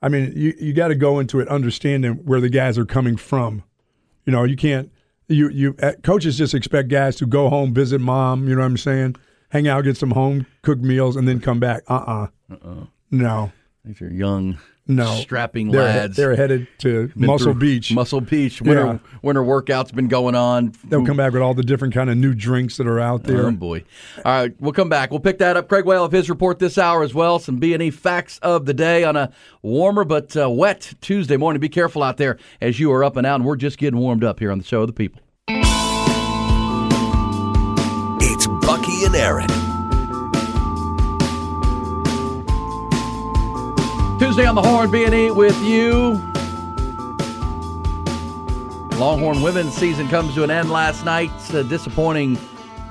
[0.02, 3.16] I mean, you you got to go into it understanding where the guys are coming
[3.18, 3.64] from.
[4.26, 4.92] You know, you can't
[5.28, 8.48] You you uh, coaches just expect guys to go home, visit mom.
[8.48, 9.16] You know what I'm saying?
[9.50, 11.84] Hang out, get some home cooked meals, and then come back.
[11.88, 12.86] Uh uh Uh-uh.
[13.12, 13.52] No.
[13.86, 15.06] These are young, No.
[15.16, 16.18] strapping they're, lads.
[16.18, 17.94] They're headed to Been Muscle Beach.
[17.94, 18.62] Muscle Beach.
[18.62, 18.98] Winter Yeah.
[19.22, 20.74] winter workouts been going on.
[20.84, 23.46] They'll come back with all the different kind of new drinks that are out there.
[23.48, 23.84] Oh boy!
[24.26, 25.10] All right, we'll come back.
[25.12, 25.70] We'll pick that up.
[25.70, 27.40] Craig Way of his report this hour as well.
[27.40, 31.38] Some B and E facts of the day on a warmer but uh, wet Tuesday
[31.38, 31.62] morning.
[31.62, 34.24] Be careful out there as you are up and out, and we're just getting warmed
[34.26, 35.22] up here on the show of the people.
[38.26, 39.50] It's Bucky and Aaron.
[44.20, 46.14] Tuesday on the Horn B and E with you.
[49.00, 51.32] Longhorn women's season comes to an end last night.
[51.36, 52.38] It's a disappointing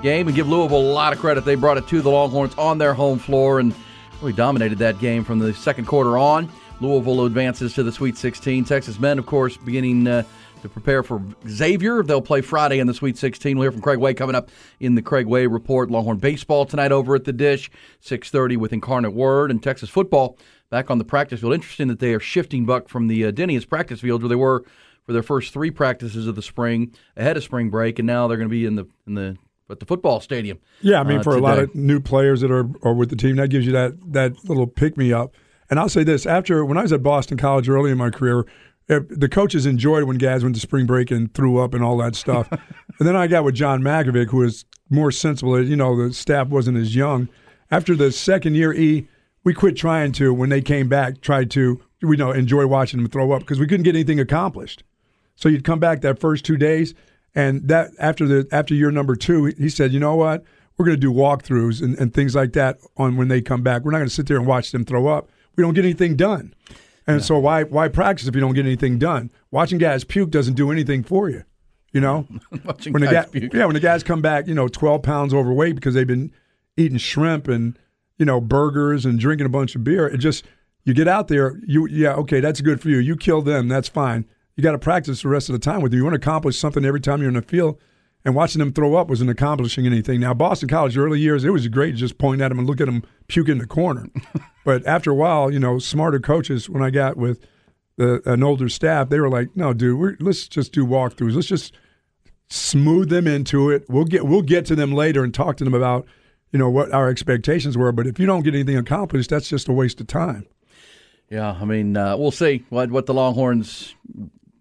[0.02, 0.26] game.
[0.26, 1.44] and give Louisville a lot of credit.
[1.44, 3.74] They brought it to the Longhorns on their home floor and
[4.20, 6.50] really dominated that game from the second quarter on.
[6.80, 8.64] Louisville advances to the Sweet 16.
[8.64, 10.24] Texas men, of course, beginning uh,
[10.62, 12.02] to prepare for Xavier.
[12.02, 13.56] They'll play Friday in the Sweet 16.
[13.56, 15.90] We'll hear from Craig Way coming up in the Craig Way report.
[15.90, 17.68] Longhorn baseball tonight over at the Disch,
[18.00, 20.38] 6:30 with Incarnate Word and Texas football
[20.70, 21.54] back on the practice field.
[21.54, 24.64] Interesting that they are shifting Buck from the uh, Denius practice field where they were
[25.04, 28.36] for their first three practices of the spring ahead of spring break, and now they're
[28.36, 29.36] going to be in the in the
[29.70, 30.58] at the football stadium.
[30.80, 33.16] Yeah, I mean, uh, for a lot of new players that are, are with the
[33.16, 35.34] team, that gives you that that little pick me up.
[35.70, 38.44] And I'll say this: after when I was at Boston College early in my career,
[38.86, 42.14] the coaches enjoyed when guys went to spring break and threw up and all that
[42.14, 42.50] stuff.
[42.98, 45.62] and then I got with John Mackovic, who was more sensible.
[45.64, 47.28] You know, the staff wasn't as young.
[47.70, 49.08] After the second year, E,
[49.44, 50.34] we quit trying to.
[50.34, 53.66] When they came back, tried to we know enjoy watching them throw up because we
[53.66, 54.82] couldn't get anything accomplished.
[55.36, 56.94] So you'd come back that first two days,
[57.34, 60.44] and that after the after year number two, he said, you know what,
[60.76, 63.84] we're going to do walkthroughs and, and things like that on when they come back.
[63.84, 65.30] We're not going to sit there and watch them throw up.
[65.56, 66.54] We don't get anything done,
[67.06, 69.30] and so why why practice if you don't get anything done?
[69.50, 71.44] Watching guys puke doesn't do anything for you,
[71.92, 72.26] you know.
[72.64, 73.52] Watching when the guys guy, puke.
[73.54, 76.32] yeah, when the guys come back, you know, twelve pounds overweight because they've been
[76.76, 77.78] eating shrimp and
[78.18, 80.06] you know burgers and drinking a bunch of beer.
[80.06, 80.44] It just
[80.84, 82.98] you get out there, you yeah, okay, that's good for you.
[82.98, 84.24] You kill them, that's fine.
[84.56, 85.98] You got to practice the rest of the time with you.
[85.98, 87.78] You want to accomplish something every time you're in the field.
[88.24, 90.20] And watching them throw up wasn't accomplishing anything.
[90.20, 92.80] Now, Boston College early years, it was great to just point at them and look
[92.80, 94.06] at them puke in the corner.
[94.64, 97.44] but after a while, you know, smarter coaches, when I got with
[97.96, 101.34] the, an older staff, they were like, "No, dude, we're, let's just do walkthroughs.
[101.34, 101.74] Let's just
[102.48, 103.84] smooth them into it.
[103.88, 106.06] We'll get we'll get to them later and talk to them about
[106.52, 107.92] you know what our expectations were.
[107.92, 110.46] But if you don't get anything accomplished, that's just a waste of time.
[111.28, 113.94] Yeah, I mean, uh, we'll see what what the Longhorns,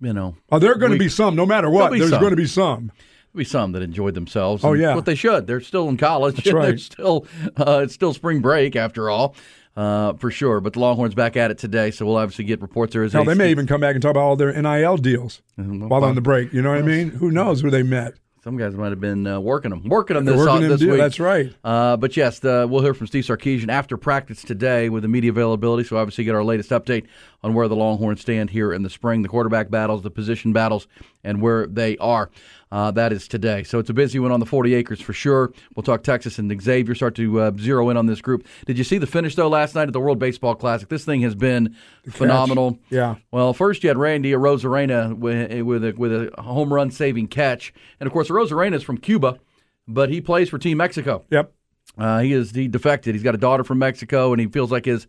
[0.02, 0.36] you know.
[0.52, 1.91] Oh, there are going to be some, no matter what.
[1.91, 2.91] There's going to be some.
[3.34, 4.63] Be some that enjoyed themselves.
[4.63, 4.94] Oh, yeah.
[4.94, 5.48] what they should.
[5.48, 6.36] They're still in college.
[6.36, 6.80] That's They're right.
[6.80, 7.26] still
[7.58, 9.36] uh, it's still spring break after all,
[9.78, 10.60] uh, for sure.
[10.60, 12.94] But the Longhorns back at it today, so we'll obviously get reports.
[12.94, 14.98] There is Hell, a they may even come back and talk about all their NIL
[14.98, 16.52] deals while on the break.
[16.52, 17.10] You know what I mean?
[17.12, 18.15] Who knows who they met?
[18.44, 20.98] Some guys might have been uh, working them, working them this, working uh, this week.
[20.98, 21.54] That's right.
[21.63, 25.30] Uh, but yes, the, we'll hear from Steve Sarkisian after practice today with the media
[25.30, 25.88] availability.
[25.88, 27.06] So obviously get our latest update
[27.43, 30.88] on where the Longhorns stand here in the spring, the quarterback battles, the position battles,
[31.23, 32.30] and where they are.
[32.71, 33.63] Uh, that is today.
[33.63, 35.51] So it's a busy one on the 40 acres for sure.
[35.75, 38.47] We'll talk Texas and Xavier, start to uh, zero in on this group.
[38.65, 40.88] Did you see the finish, though, last night at the World Baseball Classic?
[40.88, 41.75] This thing has been
[42.10, 42.80] phenomenal.
[42.89, 43.15] Yeah.
[43.32, 47.73] Well, first you had Randy Arozarena with, with, a, with a home run saving catch.
[47.99, 49.39] And of course, Arozarena is from Cuba,
[49.88, 51.25] but he plays for Team Mexico.
[51.30, 51.51] Yep.
[51.97, 53.15] Uh, he is he defected.
[53.15, 55.08] He's got a daughter from Mexico, and he feels like his,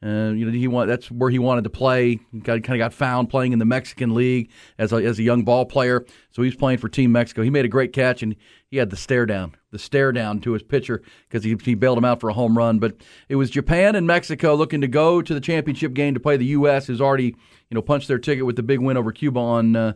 [0.00, 2.20] uh, you know, he want that's where he wanted to play.
[2.30, 5.24] He got, kind of got found playing in the Mexican League as a, as a
[5.24, 6.06] young ball player.
[6.30, 7.42] So he's playing for Team Mexico.
[7.42, 8.36] He made a great catch, and
[8.70, 11.98] he had the stare down, the stare down to his pitcher because he he bailed
[11.98, 12.78] him out for a home run.
[12.78, 16.36] But it was Japan and Mexico looking to go to the championship game to play
[16.36, 17.34] the U.S., who's already
[17.68, 19.92] you know punched their ticket with the big win over Cuba on uh,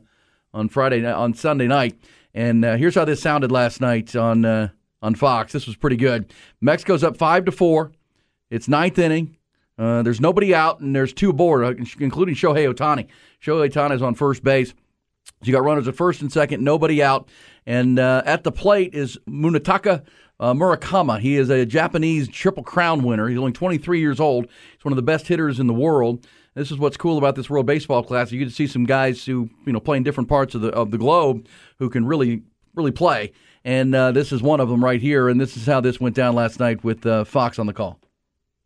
[0.52, 1.96] on Friday on Sunday night.
[2.34, 5.52] And uh, here's how this sounded last night on uh, on Fox.
[5.52, 6.32] This was pretty good.
[6.60, 7.92] Mexico's up five to four.
[8.50, 9.36] It's ninth inning.
[9.82, 13.08] Uh, there's nobody out, and there's two aboard, uh, including Shohei Ohtani.
[13.44, 14.68] Shohei Ohtani is on first base.
[14.68, 17.28] So you got runners at first and second, nobody out.
[17.66, 20.04] And uh, at the plate is Munetaka
[20.38, 21.18] uh, Murakami.
[21.18, 23.26] He is a Japanese Triple Crown winner.
[23.26, 24.46] He's only 23 years old.
[24.46, 26.28] He's one of the best hitters in the world.
[26.54, 28.34] This is what's cool about this World Baseball Classic.
[28.34, 30.68] You get to see some guys who you know play in different parts of the
[30.68, 31.48] of the globe
[31.80, 32.42] who can really
[32.76, 33.32] really play.
[33.64, 35.28] And uh, this is one of them right here.
[35.28, 37.98] And this is how this went down last night with uh, Fox on the call.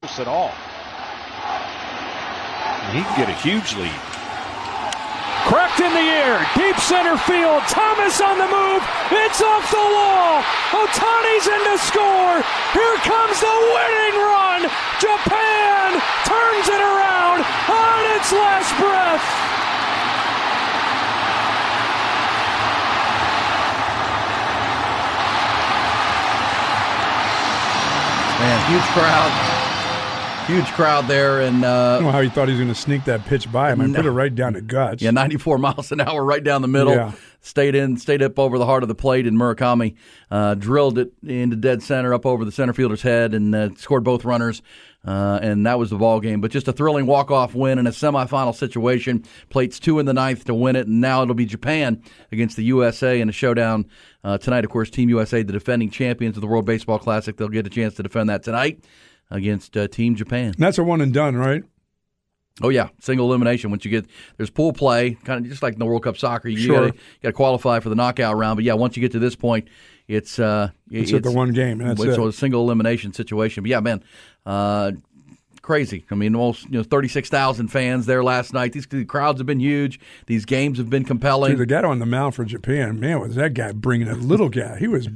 [0.02, 0.52] at all.
[2.92, 4.00] He can get a huge lead.
[5.50, 7.62] Cracked in the air, deep center field.
[7.66, 8.82] Thomas on the move.
[9.10, 10.42] It's off the wall.
[10.70, 12.38] Ohtani's in to score.
[12.74, 14.60] Here comes the winning run.
[15.02, 15.98] Japan
[16.30, 19.26] turns it around on its last breath.
[28.38, 29.55] Man, huge crowd.
[30.46, 32.80] Huge crowd there, and uh, I don't know how he thought he was going to
[32.80, 33.80] sneak that pitch by him.
[33.80, 33.96] I No.
[33.96, 35.02] put it right down to guts.
[35.02, 36.94] Yeah, 94 miles an hour right down the middle.
[36.94, 37.12] Yeah.
[37.40, 39.96] Stayed in, stayed up over the heart of the plate, and Murakami
[40.30, 44.04] uh, drilled it into dead center up over the center fielder's head and uh, scored
[44.04, 44.62] both runners.
[45.04, 46.40] Uh, and that was the ball game.
[46.40, 49.24] But just a thrilling walk-off win in a semifinal situation.
[49.50, 52.64] Plates two in the ninth to win it, and now it'll be Japan against the
[52.64, 53.86] USA in a showdown
[54.22, 54.64] uh, tonight.
[54.64, 57.70] Of course, Team USA, the defending champions of the World Baseball Classic, they'll get a
[57.70, 58.84] chance to defend that tonight
[59.30, 60.46] against uh, Team Japan.
[60.46, 61.62] And that's a one and done, right?
[62.62, 63.70] Oh yeah, single elimination.
[63.70, 64.06] Once you get
[64.38, 66.48] there's pool play, kind of just like in the World Cup soccer.
[66.48, 66.88] You Sure.
[66.88, 68.56] got to qualify for the knockout round.
[68.56, 69.68] But yeah, once you get to this point,
[70.08, 72.24] it's uh, It's at the one game, and that's it's it.
[72.26, 73.62] a single elimination situation.
[73.62, 74.02] But yeah, man,
[74.46, 74.92] uh,
[75.60, 76.06] crazy.
[76.10, 78.72] I mean, almost you know thirty six thousand fans there last night.
[78.72, 80.00] These the crowds have been huge.
[80.26, 81.50] These games have been compelling.
[81.50, 84.48] Dude, the guy on the mound for Japan, man, was that guy bringing a little
[84.48, 84.78] guy?
[84.78, 85.08] He was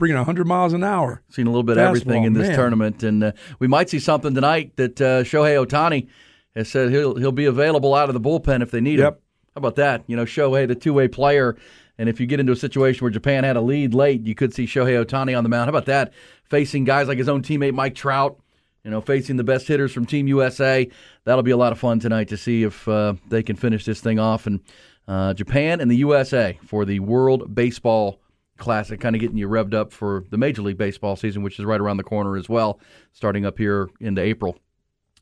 [0.00, 1.22] bringing 100 miles an hour.
[1.28, 2.56] Seen a little bit of everything in this man.
[2.56, 6.08] tournament, and uh, we might see something tonight that uh, Shohei Ohtani
[6.56, 9.14] has said he'll he'll be available out of the bullpen if they need him.
[9.54, 10.02] How about that?
[10.08, 11.56] You know, Shohei, the two way player,
[11.98, 14.52] and if you get into a situation where Japan had a lead late, you could
[14.52, 15.66] see Shohei Ohtani on the mound.
[15.66, 16.12] How about that?
[16.44, 18.40] Facing guys like his own teammate Mike Trout.
[18.82, 20.88] You know, facing the best hitters from Team USA.
[21.24, 24.00] That'll be a lot of fun tonight to see if uh, they can finish this
[24.00, 24.46] thing off.
[24.46, 24.60] And
[25.06, 28.18] uh, Japan and the USA for the World Baseball
[28.60, 31.64] Classic, kind of getting you revved up for the Major League Baseball season, which is
[31.64, 32.78] right around the corner as well,
[33.12, 34.56] starting up here into April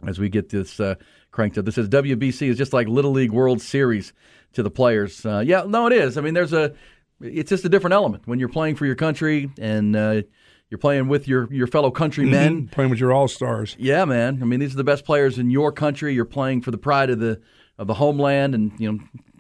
[0.07, 0.95] as we get this uh,
[1.31, 1.65] cranked up.
[1.65, 4.13] This says WBC is just like Little League World Series
[4.53, 5.25] to the players.
[5.25, 6.19] Uh, yeah, no, it is.
[6.19, 6.75] I mean, there's a,
[7.21, 10.23] it's just a different element when you're playing for your country and uh,
[10.71, 12.67] you're playing with your your fellow countrymen.
[12.67, 13.75] Mhm, Playing with your all stars.
[13.79, 14.39] Yeah, man.
[14.43, 16.15] I mean, these are the best players in your country.
[16.15, 17.41] You're playing for the pride of the
[17.79, 18.99] of the homeland, and you know,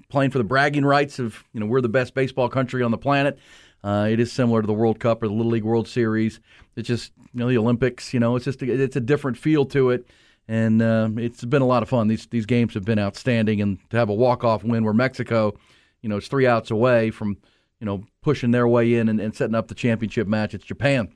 [0.08, 2.98] playing for the bragging rights of you know we're the best baseball country on the
[2.98, 3.38] planet.
[3.84, 6.40] Uh, it is similar to the World Cup or the Little League World Series.
[6.76, 8.12] It's just you know the Olympics.
[8.12, 10.06] You know, it's just it's a different feel to it,
[10.48, 12.08] and uh, it's been a lot of fun.
[12.08, 15.54] These these games have been outstanding, and to have a walk off win where Mexico,
[16.02, 17.36] you know, is three outs away from
[17.80, 20.54] you know pushing their way in and, and setting up the championship match.
[20.54, 21.14] It's Japan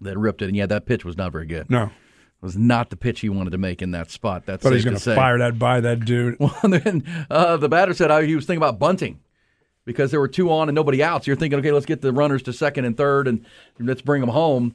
[0.00, 1.90] that ripped it, and yeah, that pitch was not very good No.
[2.40, 4.44] was not the pitch he wanted to make in that spot.
[4.46, 6.36] That's Thought he was going to fire that by that dude.
[6.40, 9.20] Well, then uh, the batter said uh, he was thinking about bunting
[9.86, 11.24] because there were two on and nobody out.
[11.24, 13.46] So you're thinking, okay, let's get the runners to second and third and
[13.78, 14.74] let's bring them home.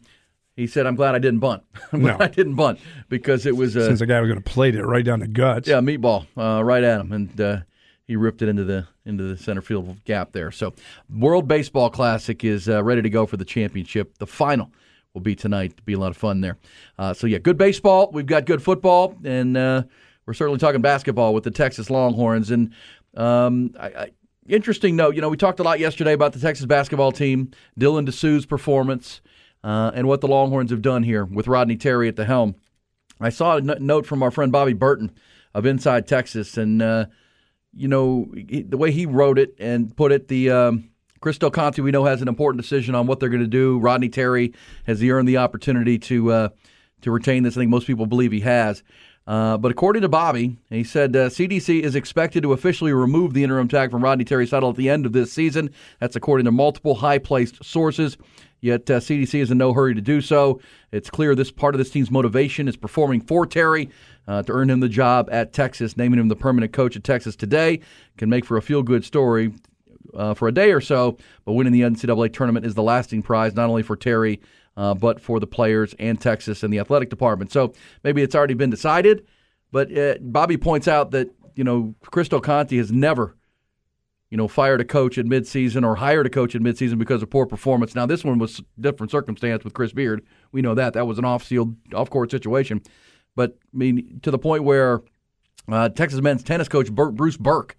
[0.55, 1.63] He said, "I'm glad I didn't bunt.
[1.93, 2.25] I'm glad No.
[2.25, 4.83] I didn't bunt because it was uh, Since the guy was going to plate it
[4.83, 5.67] right down the guts.
[5.67, 7.57] yeah, meatball uh, right at him, and uh,
[8.05, 10.51] he ripped it into the into the center field gap there.
[10.51, 10.73] So,
[11.09, 14.17] World Baseball Classic is uh, ready to go for the championship.
[14.17, 14.71] The final
[15.13, 15.71] will be tonight.
[15.73, 16.57] It'll be a lot of fun there.
[16.99, 18.11] Uh, so, yeah, good baseball.
[18.13, 19.83] We've got good football, and uh,
[20.25, 22.51] we're certainly talking basketball with the Texas Longhorns.
[22.51, 22.73] And
[23.15, 24.11] um, I, I,
[24.47, 28.07] interesting note, you know, we talked a lot yesterday about the Texas basketball team, Dylan
[28.07, 29.21] Disu's performance,
[29.63, 32.55] uh, and what the Longhorns have done here with Rodney Terry at the helm.
[33.19, 35.11] I saw a note from our friend Bobby Burton
[35.53, 37.05] of Inside Texas, and uh,
[37.73, 40.27] you know he- the way he wrote it and put it.
[40.27, 43.43] The um, Chris Del Conte we know has an important decision on what they're going
[43.43, 43.77] to do.
[43.77, 44.53] Rodney Terry
[44.87, 46.49] has he earned the opportunity to uh,
[47.01, 47.55] to retain this?
[47.55, 48.81] I think most people believe he has.
[49.27, 53.43] Uh, but according to Bobby, he said uh, CDC is expected to officially remove the
[53.43, 55.69] interim tag from Rodney Terry's title at the end of this season.
[55.99, 58.17] That's according to multiple high placed sources.
[58.61, 60.59] Yet uh, CDC is in no hurry to do so.
[60.91, 63.89] It's clear this part of this team's motivation is performing for Terry
[64.27, 65.97] uh, to earn him the job at Texas.
[65.97, 67.81] Naming him the permanent coach at Texas today
[68.17, 69.53] can make for a feel good story
[70.13, 73.55] uh, for a day or so, but winning the NCAA tournament is the lasting prize,
[73.55, 74.41] not only for Terry,
[74.77, 77.51] uh, but for the players and Texas and the athletic department.
[77.51, 79.25] So maybe it's already been decided,
[79.71, 83.35] but uh, Bobby points out that, you know, Chris Del Conte has never
[84.31, 87.29] you know, fired a coach at midseason or hired a coach at midseason because of
[87.29, 87.93] poor performance.
[87.93, 90.25] Now, this one was different circumstance with Chris Beard.
[90.53, 92.81] We know that that was an off-field, off-court situation,
[93.35, 95.01] but I mean to the point where
[95.69, 97.75] uh, Texas men's tennis coach Bur- Bruce Berque,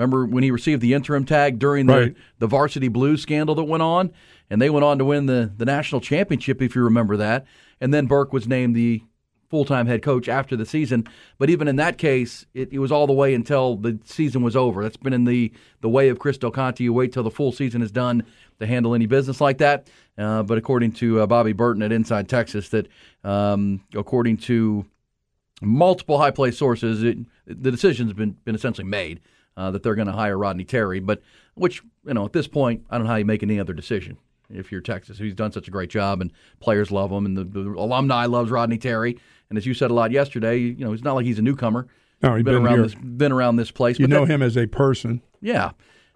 [0.00, 2.16] remember when he received the interim tag during the, Right.
[2.38, 4.10] the varsity blues scandal that went on,
[4.48, 7.46] and they went on to win the the national championship, if you remember that.
[7.80, 9.02] And then Berque was named the
[9.48, 11.04] full time head coach after the season.
[11.38, 14.54] But even in that case, it, it was all the way until the season was
[14.54, 14.82] over.
[14.82, 16.80] That's been in the, the way of Chris Del Conte.
[16.84, 18.22] You wait till the full season is done
[18.60, 19.88] to handle any business like that.
[20.16, 22.86] Uh, but according to uh, Bobby Burton at Inside Texas, that
[23.24, 24.84] um, according to
[25.62, 29.20] multiple high place sources, it, the decision's been been essentially made
[29.60, 31.00] uh, that they're going to hire Rodney Terry.
[31.00, 31.22] But
[31.54, 34.16] which you know at this point, I don't know how you make any other decision
[34.48, 35.18] if you're Texas.
[35.18, 38.50] He's done such a great job, and players love him, and the, the alumni loves
[38.50, 39.18] Rodney Terry.
[39.48, 41.86] And as you said a lot yesterday, you know it's not like he's a newcomer.
[42.22, 42.82] No, he's been, been around here.
[42.82, 43.98] this been around this place.
[43.98, 45.22] You know that- him as a person.
[45.40, 45.72] yeah.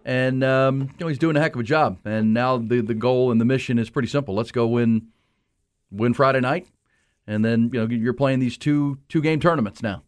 [0.06, 1.98] And um, you know he's doing a heck of a job.
[2.04, 4.34] And now the the goal and the mission is pretty simple.
[4.34, 5.08] Let's go win
[5.90, 6.66] win Friday night
[7.26, 10.02] and then you know you're playing these two two game tournaments now.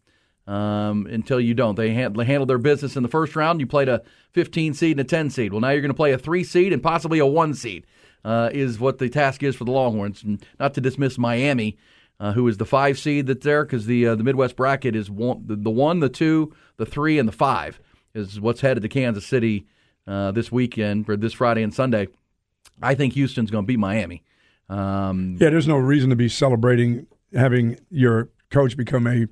[0.47, 3.59] Um, until you don't, they, hand, handled their business in the first round.
[3.59, 5.51] You played a 15 seed and a 10 seed.
[5.51, 7.85] Well, now you're going to play a three seed and possibly a one seed.
[8.23, 10.23] Uh, is what the task is for the Longhorns.
[10.23, 11.77] And not to dismiss Miami,
[12.19, 15.09] uh, who is the five seed that's there, because the uh, the Midwest bracket is
[15.09, 17.79] one, the, the one, the two, the three, and the five
[18.13, 19.65] is what's headed to Kansas City
[20.07, 22.07] uh, this weekend or this Friday and Sunday.
[22.81, 24.23] I think Houston's going to beat Miami.
[24.67, 29.27] Um, Yeah, there's no reason to be celebrating having your coach become a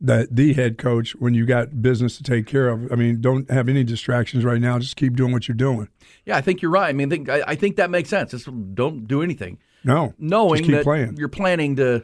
[0.00, 2.90] the the head coach when you got business to take care of.
[2.92, 4.78] I mean, don't have any distractions right now.
[4.78, 5.88] Just keep doing what you're doing.
[6.24, 6.88] yeah, I think you're right.
[6.88, 8.30] I mean, think, I, I think that makes sense.
[8.32, 9.58] Just don't do anything.
[9.84, 11.16] No, knowing just keep that playing.
[11.16, 12.02] you're planning to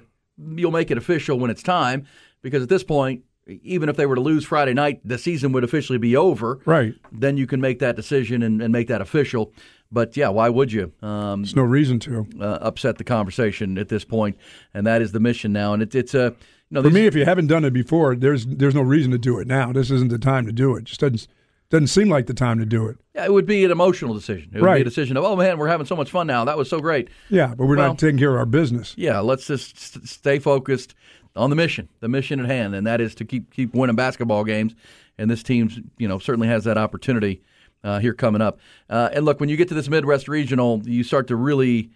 [0.57, 2.07] you'll make it official when it's time
[2.41, 3.23] because at this point
[3.63, 6.95] even if they were to lose Friday night the season would officially be over Right.
[7.11, 9.53] then you can make that decision and, and make that official
[9.91, 12.27] but yeah why would you um, There's no reason to.
[12.41, 14.37] uh, upset the conversation at this point
[14.73, 16.35] and that is the mission now and it, it's a
[16.73, 19.39] know For me, if you haven't done it before, there's there's no reason to do
[19.39, 19.73] it now.
[19.73, 20.85] This isn't the time to do it.
[20.85, 21.29] Just doesn't
[21.71, 22.99] doesn't seem like the time to do it.
[23.15, 24.81] yeah, it would be an emotional decision it would be Right.
[24.83, 27.09] a decision of oh man we're having so much fun now that was so great
[27.31, 28.95] Yeah, but we're Well- not taking care of our business.
[28.99, 30.95] yeah, let's just st- stay focused
[31.35, 34.45] on the mission, the mission at hand, and that is to keep keep winning basketball
[34.45, 34.75] games.
[35.19, 37.41] And this team's, you know, certainly has that opportunity
[37.85, 38.59] uh, here coming up.
[38.91, 41.91] Uh, and look, when you get to this Midwest Regional, you start to really,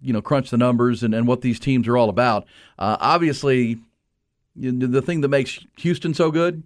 [0.00, 2.44] you know, crunch the numbers and, and what these teams are all about.
[2.78, 3.80] Uh, obviously,
[4.54, 6.62] you know, the thing that makes Houston so good,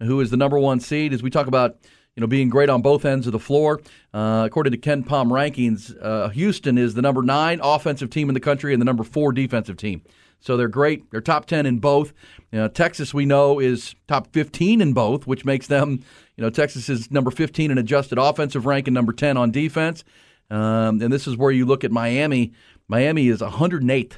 [0.00, 1.76] who is the number one seed, is we talk about
[2.16, 3.80] you know being great on both ends of the floor.
[4.12, 8.40] Uh, according to KenPom rankings, uh, Houston is the number nine offensive team in the
[8.40, 10.02] country and the number four defensive team.
[10.40, 11.10] So they're great.
[11.10, 12.12] They're top ten in both.
[12.52, 16.04] You know, Texas, we know, is top fifteen in both, which makes them,
[16.36, 20.04] you know, Texas is number fifteen in adjusted offensive rank and number ten on defense.
[20.50, 22.52] Um, and this is where you look at Miami.
[22.88, 24.14] Miami is 108th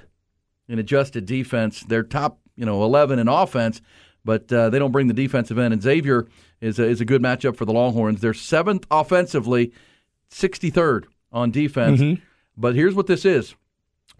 [0.68, 1.80] in adjusted defense.
[1.80, 3.82] They're top, you know, 11 in offense,
[4.24, 5.72] but uh, they don't bring the defensive end.
[5.72, 6.28] And Xavier
[6.60, 8.20] is a, is a good matchup for the Longhorns.
[8.20, 9.72] They're seventh offensively,
[10.30, 12.00] 63rd on defense.
[12.00, 12.22] Mm-hmm.
[12.56, 13.54] But here's what this is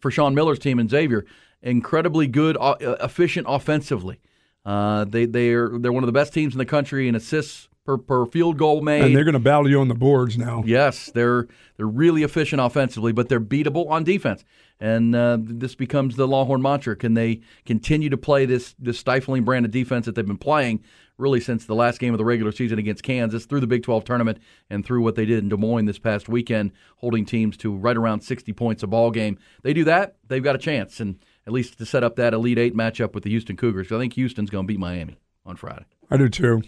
[0.00, 1.26] for Sean Miller's team and Xavier:
[1.62, 4.18] incredibly good, uh, efficient offensively.
[4.64, 8.24] Uh, they they're they're one of the best teams in the country in assists per,
[8.24, 9.02] per field goal made.
[9.02, 10.62] And they're going to battle you on the boards now.
[10.66, 14.44] Yes, they're they're really efficient offensively, but they're beatable on defense.
[14.78, 16.96] And uh, this becomes the Longhorn mantra.
[16.96, 20.82] Can they continue to play this this stifling brand of defense that they've been playing
[21.20, 24.04] really since the last game of the regular season against Kansas, through the Big 12
[24.04, 24.38] tournament,
[24.70, 27.96] and through what they did in Des Moines this past weekend, holding teams to right
[27.96, 29.38] around 60 points a ball game.
[29.62, 32.58] They do that, they've got a chance, and at least to set up that Elite
[32.58, 33.92] Eight matchup with the Houston Cougars.
[33.92, 35.84] I think Houston's going to beat Miami on Friday.
[36.10, 36.62] I do too.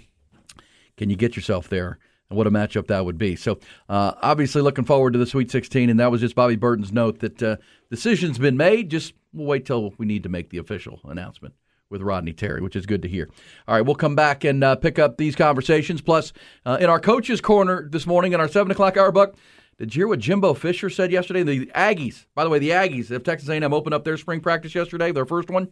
[0.96, 1.98] Can you get yourself there?
[2.30, 3.36] And what a matchup that would be.
[3.36, 5.90] So, uh, obviously, looking forward to the Sweet 16.
[5.90, 7.56] And that was just Bobby Burton's note that uh,
[7.90, 8.90] decision's been made.
[8.90, 11.54] Just we'll wait till we need to make the official announcement
[11.90, 13.28] with Rodney Terry, which is good to hear.
[13.68, 16.00] All right, we'll come back and uh, pick up these conversations.
[16.00, 16.32] Plus,
[16.64, 19.34] uh, in our coaches' corner this morning in our 7 o'clock hour buck,
[19.76, 21.42] did you hear what Jimbo Fisher said yesterday?
[21.42, 24.74] The Aggies, by the way, the Aggies if Texas A&M opened up their spring practice
[24.74, 25.68] yesterday, their first one.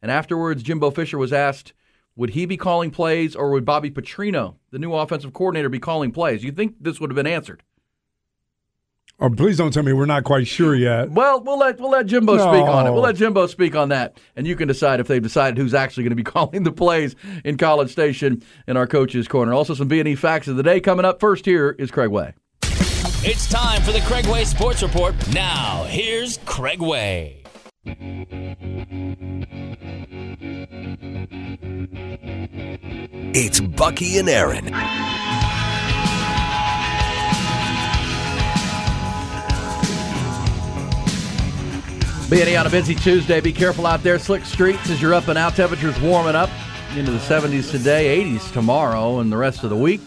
[0.00, 1.72] And afterwards, Jimbo Fisher was asked–
[2.16, 6.12] would he be calling plays or would Bobby Petrino, the new offensive coordinator, be calling
[6.12, 6.44] plays?
[6.44, 7.62] You think this would have been answered?
[9.20, 11.08] Oh, please don't tell me we're not quite sure yet.
[11.10, 12.42] Well, we'll let we'll let Jimbo No.
[12.52, 12.90] speak on it.
[12.90, 16.02] We'll let Jimbo speak on that, and you can decide if they've decided who's actually
[16.02, 19.54] going to be calling the plays in College Station in our coaches' corner.
[19.54, 21.20] Also, some B and E facts of the day coming up.
[21.20, 22.34] First, here is Craig Way.
[23.26, 25.14] It's time for the Craig Way Sports Report.
[25.32, 27.44] Now, here's Craig Way.
[33.36, 34.64] It's Bucky and Aaron.
[42.30, 43.40] B&E on a busy Tuesday.
[43.40, 44.18] Be careful out there.
[44.18, 45.54] Slick streets as you're up and out.
[45.54, 46.50] Temperatures warming up
[46.96, 50.00] into the 70s today, 80s tomorrow, and the rest of the week.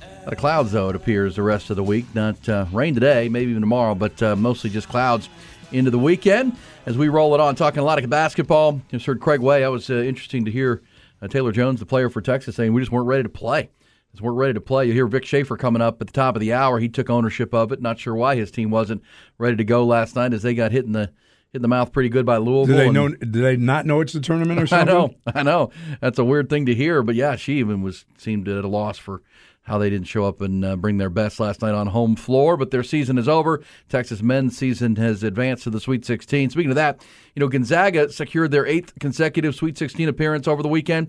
[0.00, 2.06] A lot of clouds, though, it appears, the rest of the week.
[2.14, 5.28] Not uh, rain today, maybe even tomorrow, but uh, mostly just clouds
[5.70, 6.56] into the weekend.
[6.86, 8.80] As we roll it on, talking a lot of basketball.
[8.90, 9.60] Just heard Craig Way.
[9.60, 10.80] That was uh, interesting to hear
[11.20, 13.70] Uh, Taylor Jones, the player for Texas, saying we just weren't ready to play.
[14.12, 14.86] Just weren't ready to play.
[14.86, 16.78] You hear Vic Schaefer coming up at the top of the hour.
[16.78, 17.82] He took ownership of it.
[17.82, 19.02] Not sure why his team wasn't
[19.36, 21.12] ready to go last night as they got hit in the
[21.52, 22.66] hit in the mouth pretty good by Louisville.
[22.66, 23.08] Do they know?
[23.08, 24.88] Do they not know it's the tournament or something?
[24.94, 25.70] I know, I know.
[26.00, 28.96] That's a weird thing to hear, but yeah, she even was seemed at a loss
[28.98, 29.22] for
[29.68, 32.56] how they didn't show up and uh, bring their best last night on home floor.
[32.56, 33.62] But their season is over.
[33.88, 36.50] Texas men's season has advanced to the Sweet 16.
[36.50, 37.04] Speaking of that,
[37.34, 41.08] you know Gonzaga secured their eighth consecutive Sweet 16 appearance over the weekend.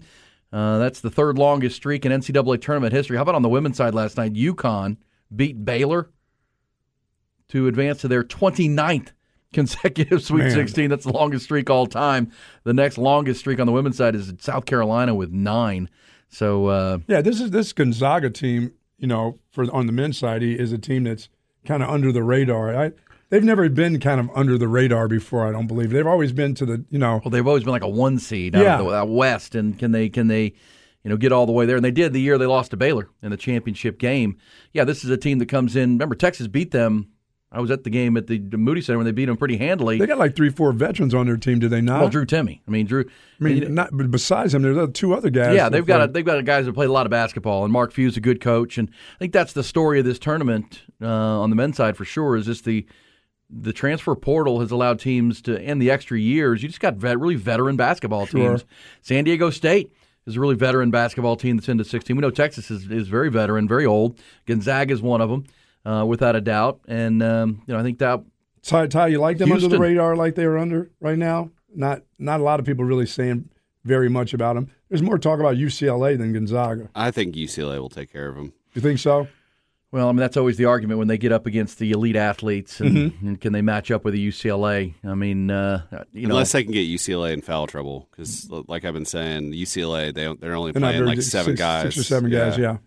[0.51, 3.15] Uh, that's the third longest streak in NCAA tournament history.
[3.17, 4.33] How about on the women's side last night?
[4.33, 4.97] UConn
[5.33, 6.09] beat Baylor
[7.49, 9.09] to advance to their 29th
[9.53, 10.51] consecutive Sweet Man.
[10.51, 10.89] 16.
[10.89, 12.31] That's the longest streak all time.
[12.63, 15.89] The next longest streak on the women's side is South Carolina with nine.
[16.29, 18.73] So uh, Yeah, this is this Gonzaga team.
[18.97, 21.29] You know, for on the men's side, he is a team that's
[21.65, 22.75] kind of under the radar.
[22.75, 22.91] I,
[23.29, 25.47] they've never been kind of under the radar before.
[25.47, 27.21] I don't believe they've always been to the you know.
[27.23, 28.79] well, they've always been like a one seed out Yeah.
[28.79, 30.53] of the out West, and can they can they
[31.03, 31.77] you know get all the way there?
[31.77, 34.37] And they did the year they lost to Baylor in the championship game.
[34.73, 35.91] Yeah, this is a team that comes in.
[35.91, 37.07] Remember, Texas beat them.
[37.51, 39.97] I was at the game at the Moody Center when they beat them pretty handily.
[39.97, 41.57] They got like three, four veterans on their team.
[41.57, 41.99] Do they not?
[42.01, 42.59] well, Drew Timme.
[42.67, 43.05] I mean, Drew.
[43.41, 45.55] I mean, not besides him, there's other- two other guys.
[45.55, 47.91] Yeah, they've got a, they've got guys that played a lot of basketball, and Mark
[47.91, 51.49] Few's a good coach, and I think that's the story of this tournament uh, on
[51.49, 52.35] the men's side for sure.
[52.35, 52.85] Is just the
[53.49, 56.61] the transfer portal has allowed teams to end the extra years.
[56.61, 58.49] You just got vet, really veteran basketball Sure.
[58.51, 58.65] teams.
[59.01, 59.91] San Diego State
[60.27, 62.15] is a really veteran basketball team that's into 16.
[62.15, 64.19] We know Texas is, is very veteran, very old.
[64.45, 65.45] Gonzaga is one of them,
[65.85, 66.79] uh, without a doubt.
[66.87, 68.21] And um, you know, I think that
[68.63, 69.71] Ty, Ty, you like them under Houston.
[69.71, 71.51] the radar like they are under right now?
[71.73, 73.49] Not not a lot of people really saying
[73.85, 74.69] very much about them.
[74.89, 76.89] There's more talk about UCLA than Gonzaga.
[76.95, 78.53] I think UCLA will take care of them.
[78.73, 79.27] You think so?
[79.91, 82.79] Well, I mean that's always the argument when they get up against the elite athletes,
[82.79, 83.27] and, Mm-hmm.
[83.27, 84.93] and can they match up with the UCLA?
[85.03, 85.81] I mean, uh,
[86.13, 89.51] you know, Unless they can get UCLA in foul trouble, because like I've been saying,
[89.53, 92.57] UCLA they they're only They're playing like seven six, guys, six or seven guys.
[92.57, 92.77] Yeah.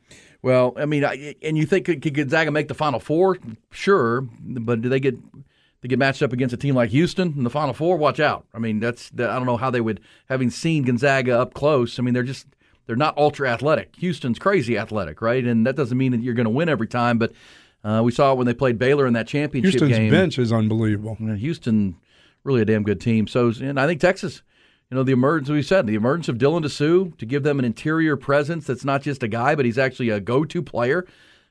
[0.43, 3.39] Well, I mean, I, and you think could, could Gonzaga make the Final Four?
[3.71, 5.17] Sure, but do they get
[5.81, 7.97] they get matched up against a team like Houston in the Final Four?
[7.97, 8.45] Watch out!
[8.53, 11.99] I mean, that's that, I don't know how they would, having seen Gonzaga up close.
[11.99, 12.47] I mean, they're just
[12.87, 13.95] they're not ultra athletic.
[13.97, 15.45] Houston's crazy athletic, right?
[15.45, 17.19] And that doesn't mean that you're going to win every time.
[17.19, 17.33] But
[17.85, 20.11] uh, we saw it when they played Baylor in that championship Houston's game.
[20.11, 21.15] bench is unbelievable.
[21.15, 21.97] Houston,
[22.45, 23.27] really a damn good team.
[23.27, 24.43] So, and I think Texas,
[24.93, 27.65] you know, the emergence, we said, the emergence of Dylan Disu to give them an
[27.65, 31.07] interior presence that's not just a guy, but he's actually a go to player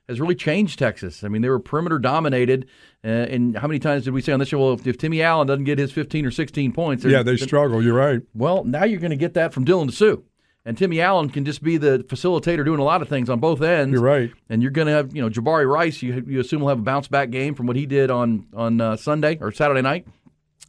[0.08, 1.24] has really changed Texas.
[1.24, 2.68] I mean, they were perimeter dominated.
[3.04, 5.22] Uh, and how many times did we say on this show, well, if, if Timmy
[5.22, 7.82] Allen doesn't get his 15 or 16 points, Yeah, they struggle.
[7.82, 8.20] You're right.
[8.32, 10.22] well, now you're going to get that from Dylan Disu.
[10.64, 13.60] And Timmy Allen can just be the facilitator doing a lot of things on both
[13.60, 13.94] ends.
[13.94, 14.30] You're right.
[14.48, 16.82] And you're going to have, you know, Jabari Rice, you, you assume will have a
[16.82, 20.06] bounce back game from what he did on, on uh, Sunday or Saturday night.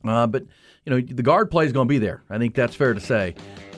[0.03, 0.43] Uh, but,
[0.85, 2.23] you know, the guard play is going to be there.
[2.29, 3.35] I think that's fair to say.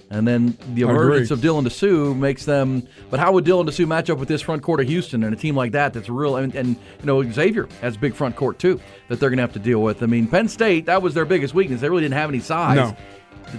[0.09, 2.88] And then the emergence of Dylan Disu makes them.
[3.09, 5.38] But how would Dylan Disu match up with this front court of Houston and a
[5.38, 6.36] team like that that's real?
[6.36, 9.53] And, and you know, Xavier has big front court too that they're going to have
[9.53, 10.03] to deal with.
[10.03, 11.82] I mean, Penn State, that was their biggest weakness.
[11.82, 12.76] They really didn't have any size.
[12.78, 12.97] No.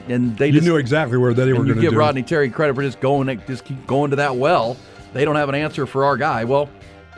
[0.09, 1.99] And they You just knew exactly where they were going you to give do.
[1.99, 4.77] Rodney Terry credit for just going, just keep going to that well.
[5.15, 6.45] They don't have an answer for our guy.
[6.45, 6.69] Well,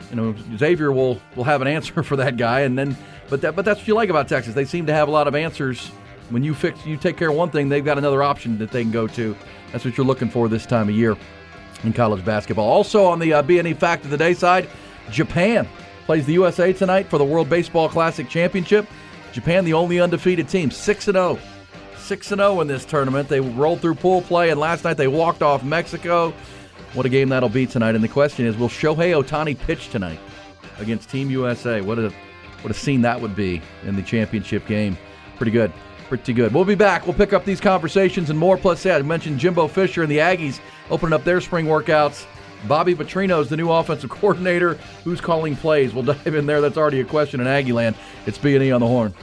[0.09, 2.97] you know, Xavier will will have an answer for that guy, and then,
[3.29, 4.53] but that, but that's what you like about Texas.
[4.53, 5.87] They seem to have a lot of answers.
[6.29, 8.83] When you fix, you take care of one thing, they've got another option that they
[8.83, 9.35] can go to.
[9.71, 11.17] That's what you're looking for this time of year
[11.83, 12.67] in college basketball.
[12.67, 14.69] Also on the uh, B&E Fact of the Day side,
[15.11, 15.67] Japan
[16.05, 18.85] plays the USA tonight for the World Baseball Classic Championship.
[19.31, 21.39] Japan, the only undefeated team, six and zero.
[22.09, 23.29] 6 and 0 in this tournament.
[23.29, 26.33] They rolled through pool play, and last night they walked off Mexico.
[26.93, 27.93] What a game that'll be tonight.
[27.93, 30.19] And the question is will Shohei Ohtani pitch tonight
[30.79, 31.81] against Team USA?
[31.81, 32.11] What a,
[32.61, 34.97] what a scene that would be in the championship game.
[35.37, 35.71] Pretty good.
[36.07, 36.53] Pretty good.
[36.53, 37.05] We'll be back.
[37.05, 38.57] We'll pick up these conversations and more.
[38.57, 42.25] Plus, yeah, I mentioned Jimbo Fisher and the Aggies opening up their spring workouts.
[42.67, 44.73] Bobby Petrino is the new offensive coordinator.
[45.03, 45.93] Who's calling plays?
[45.93, 46.61] We'll dive in there.
[46.61, 47.95] That's already a question in Aggie land.
[48.25, 49.13] It's B&E on the horn.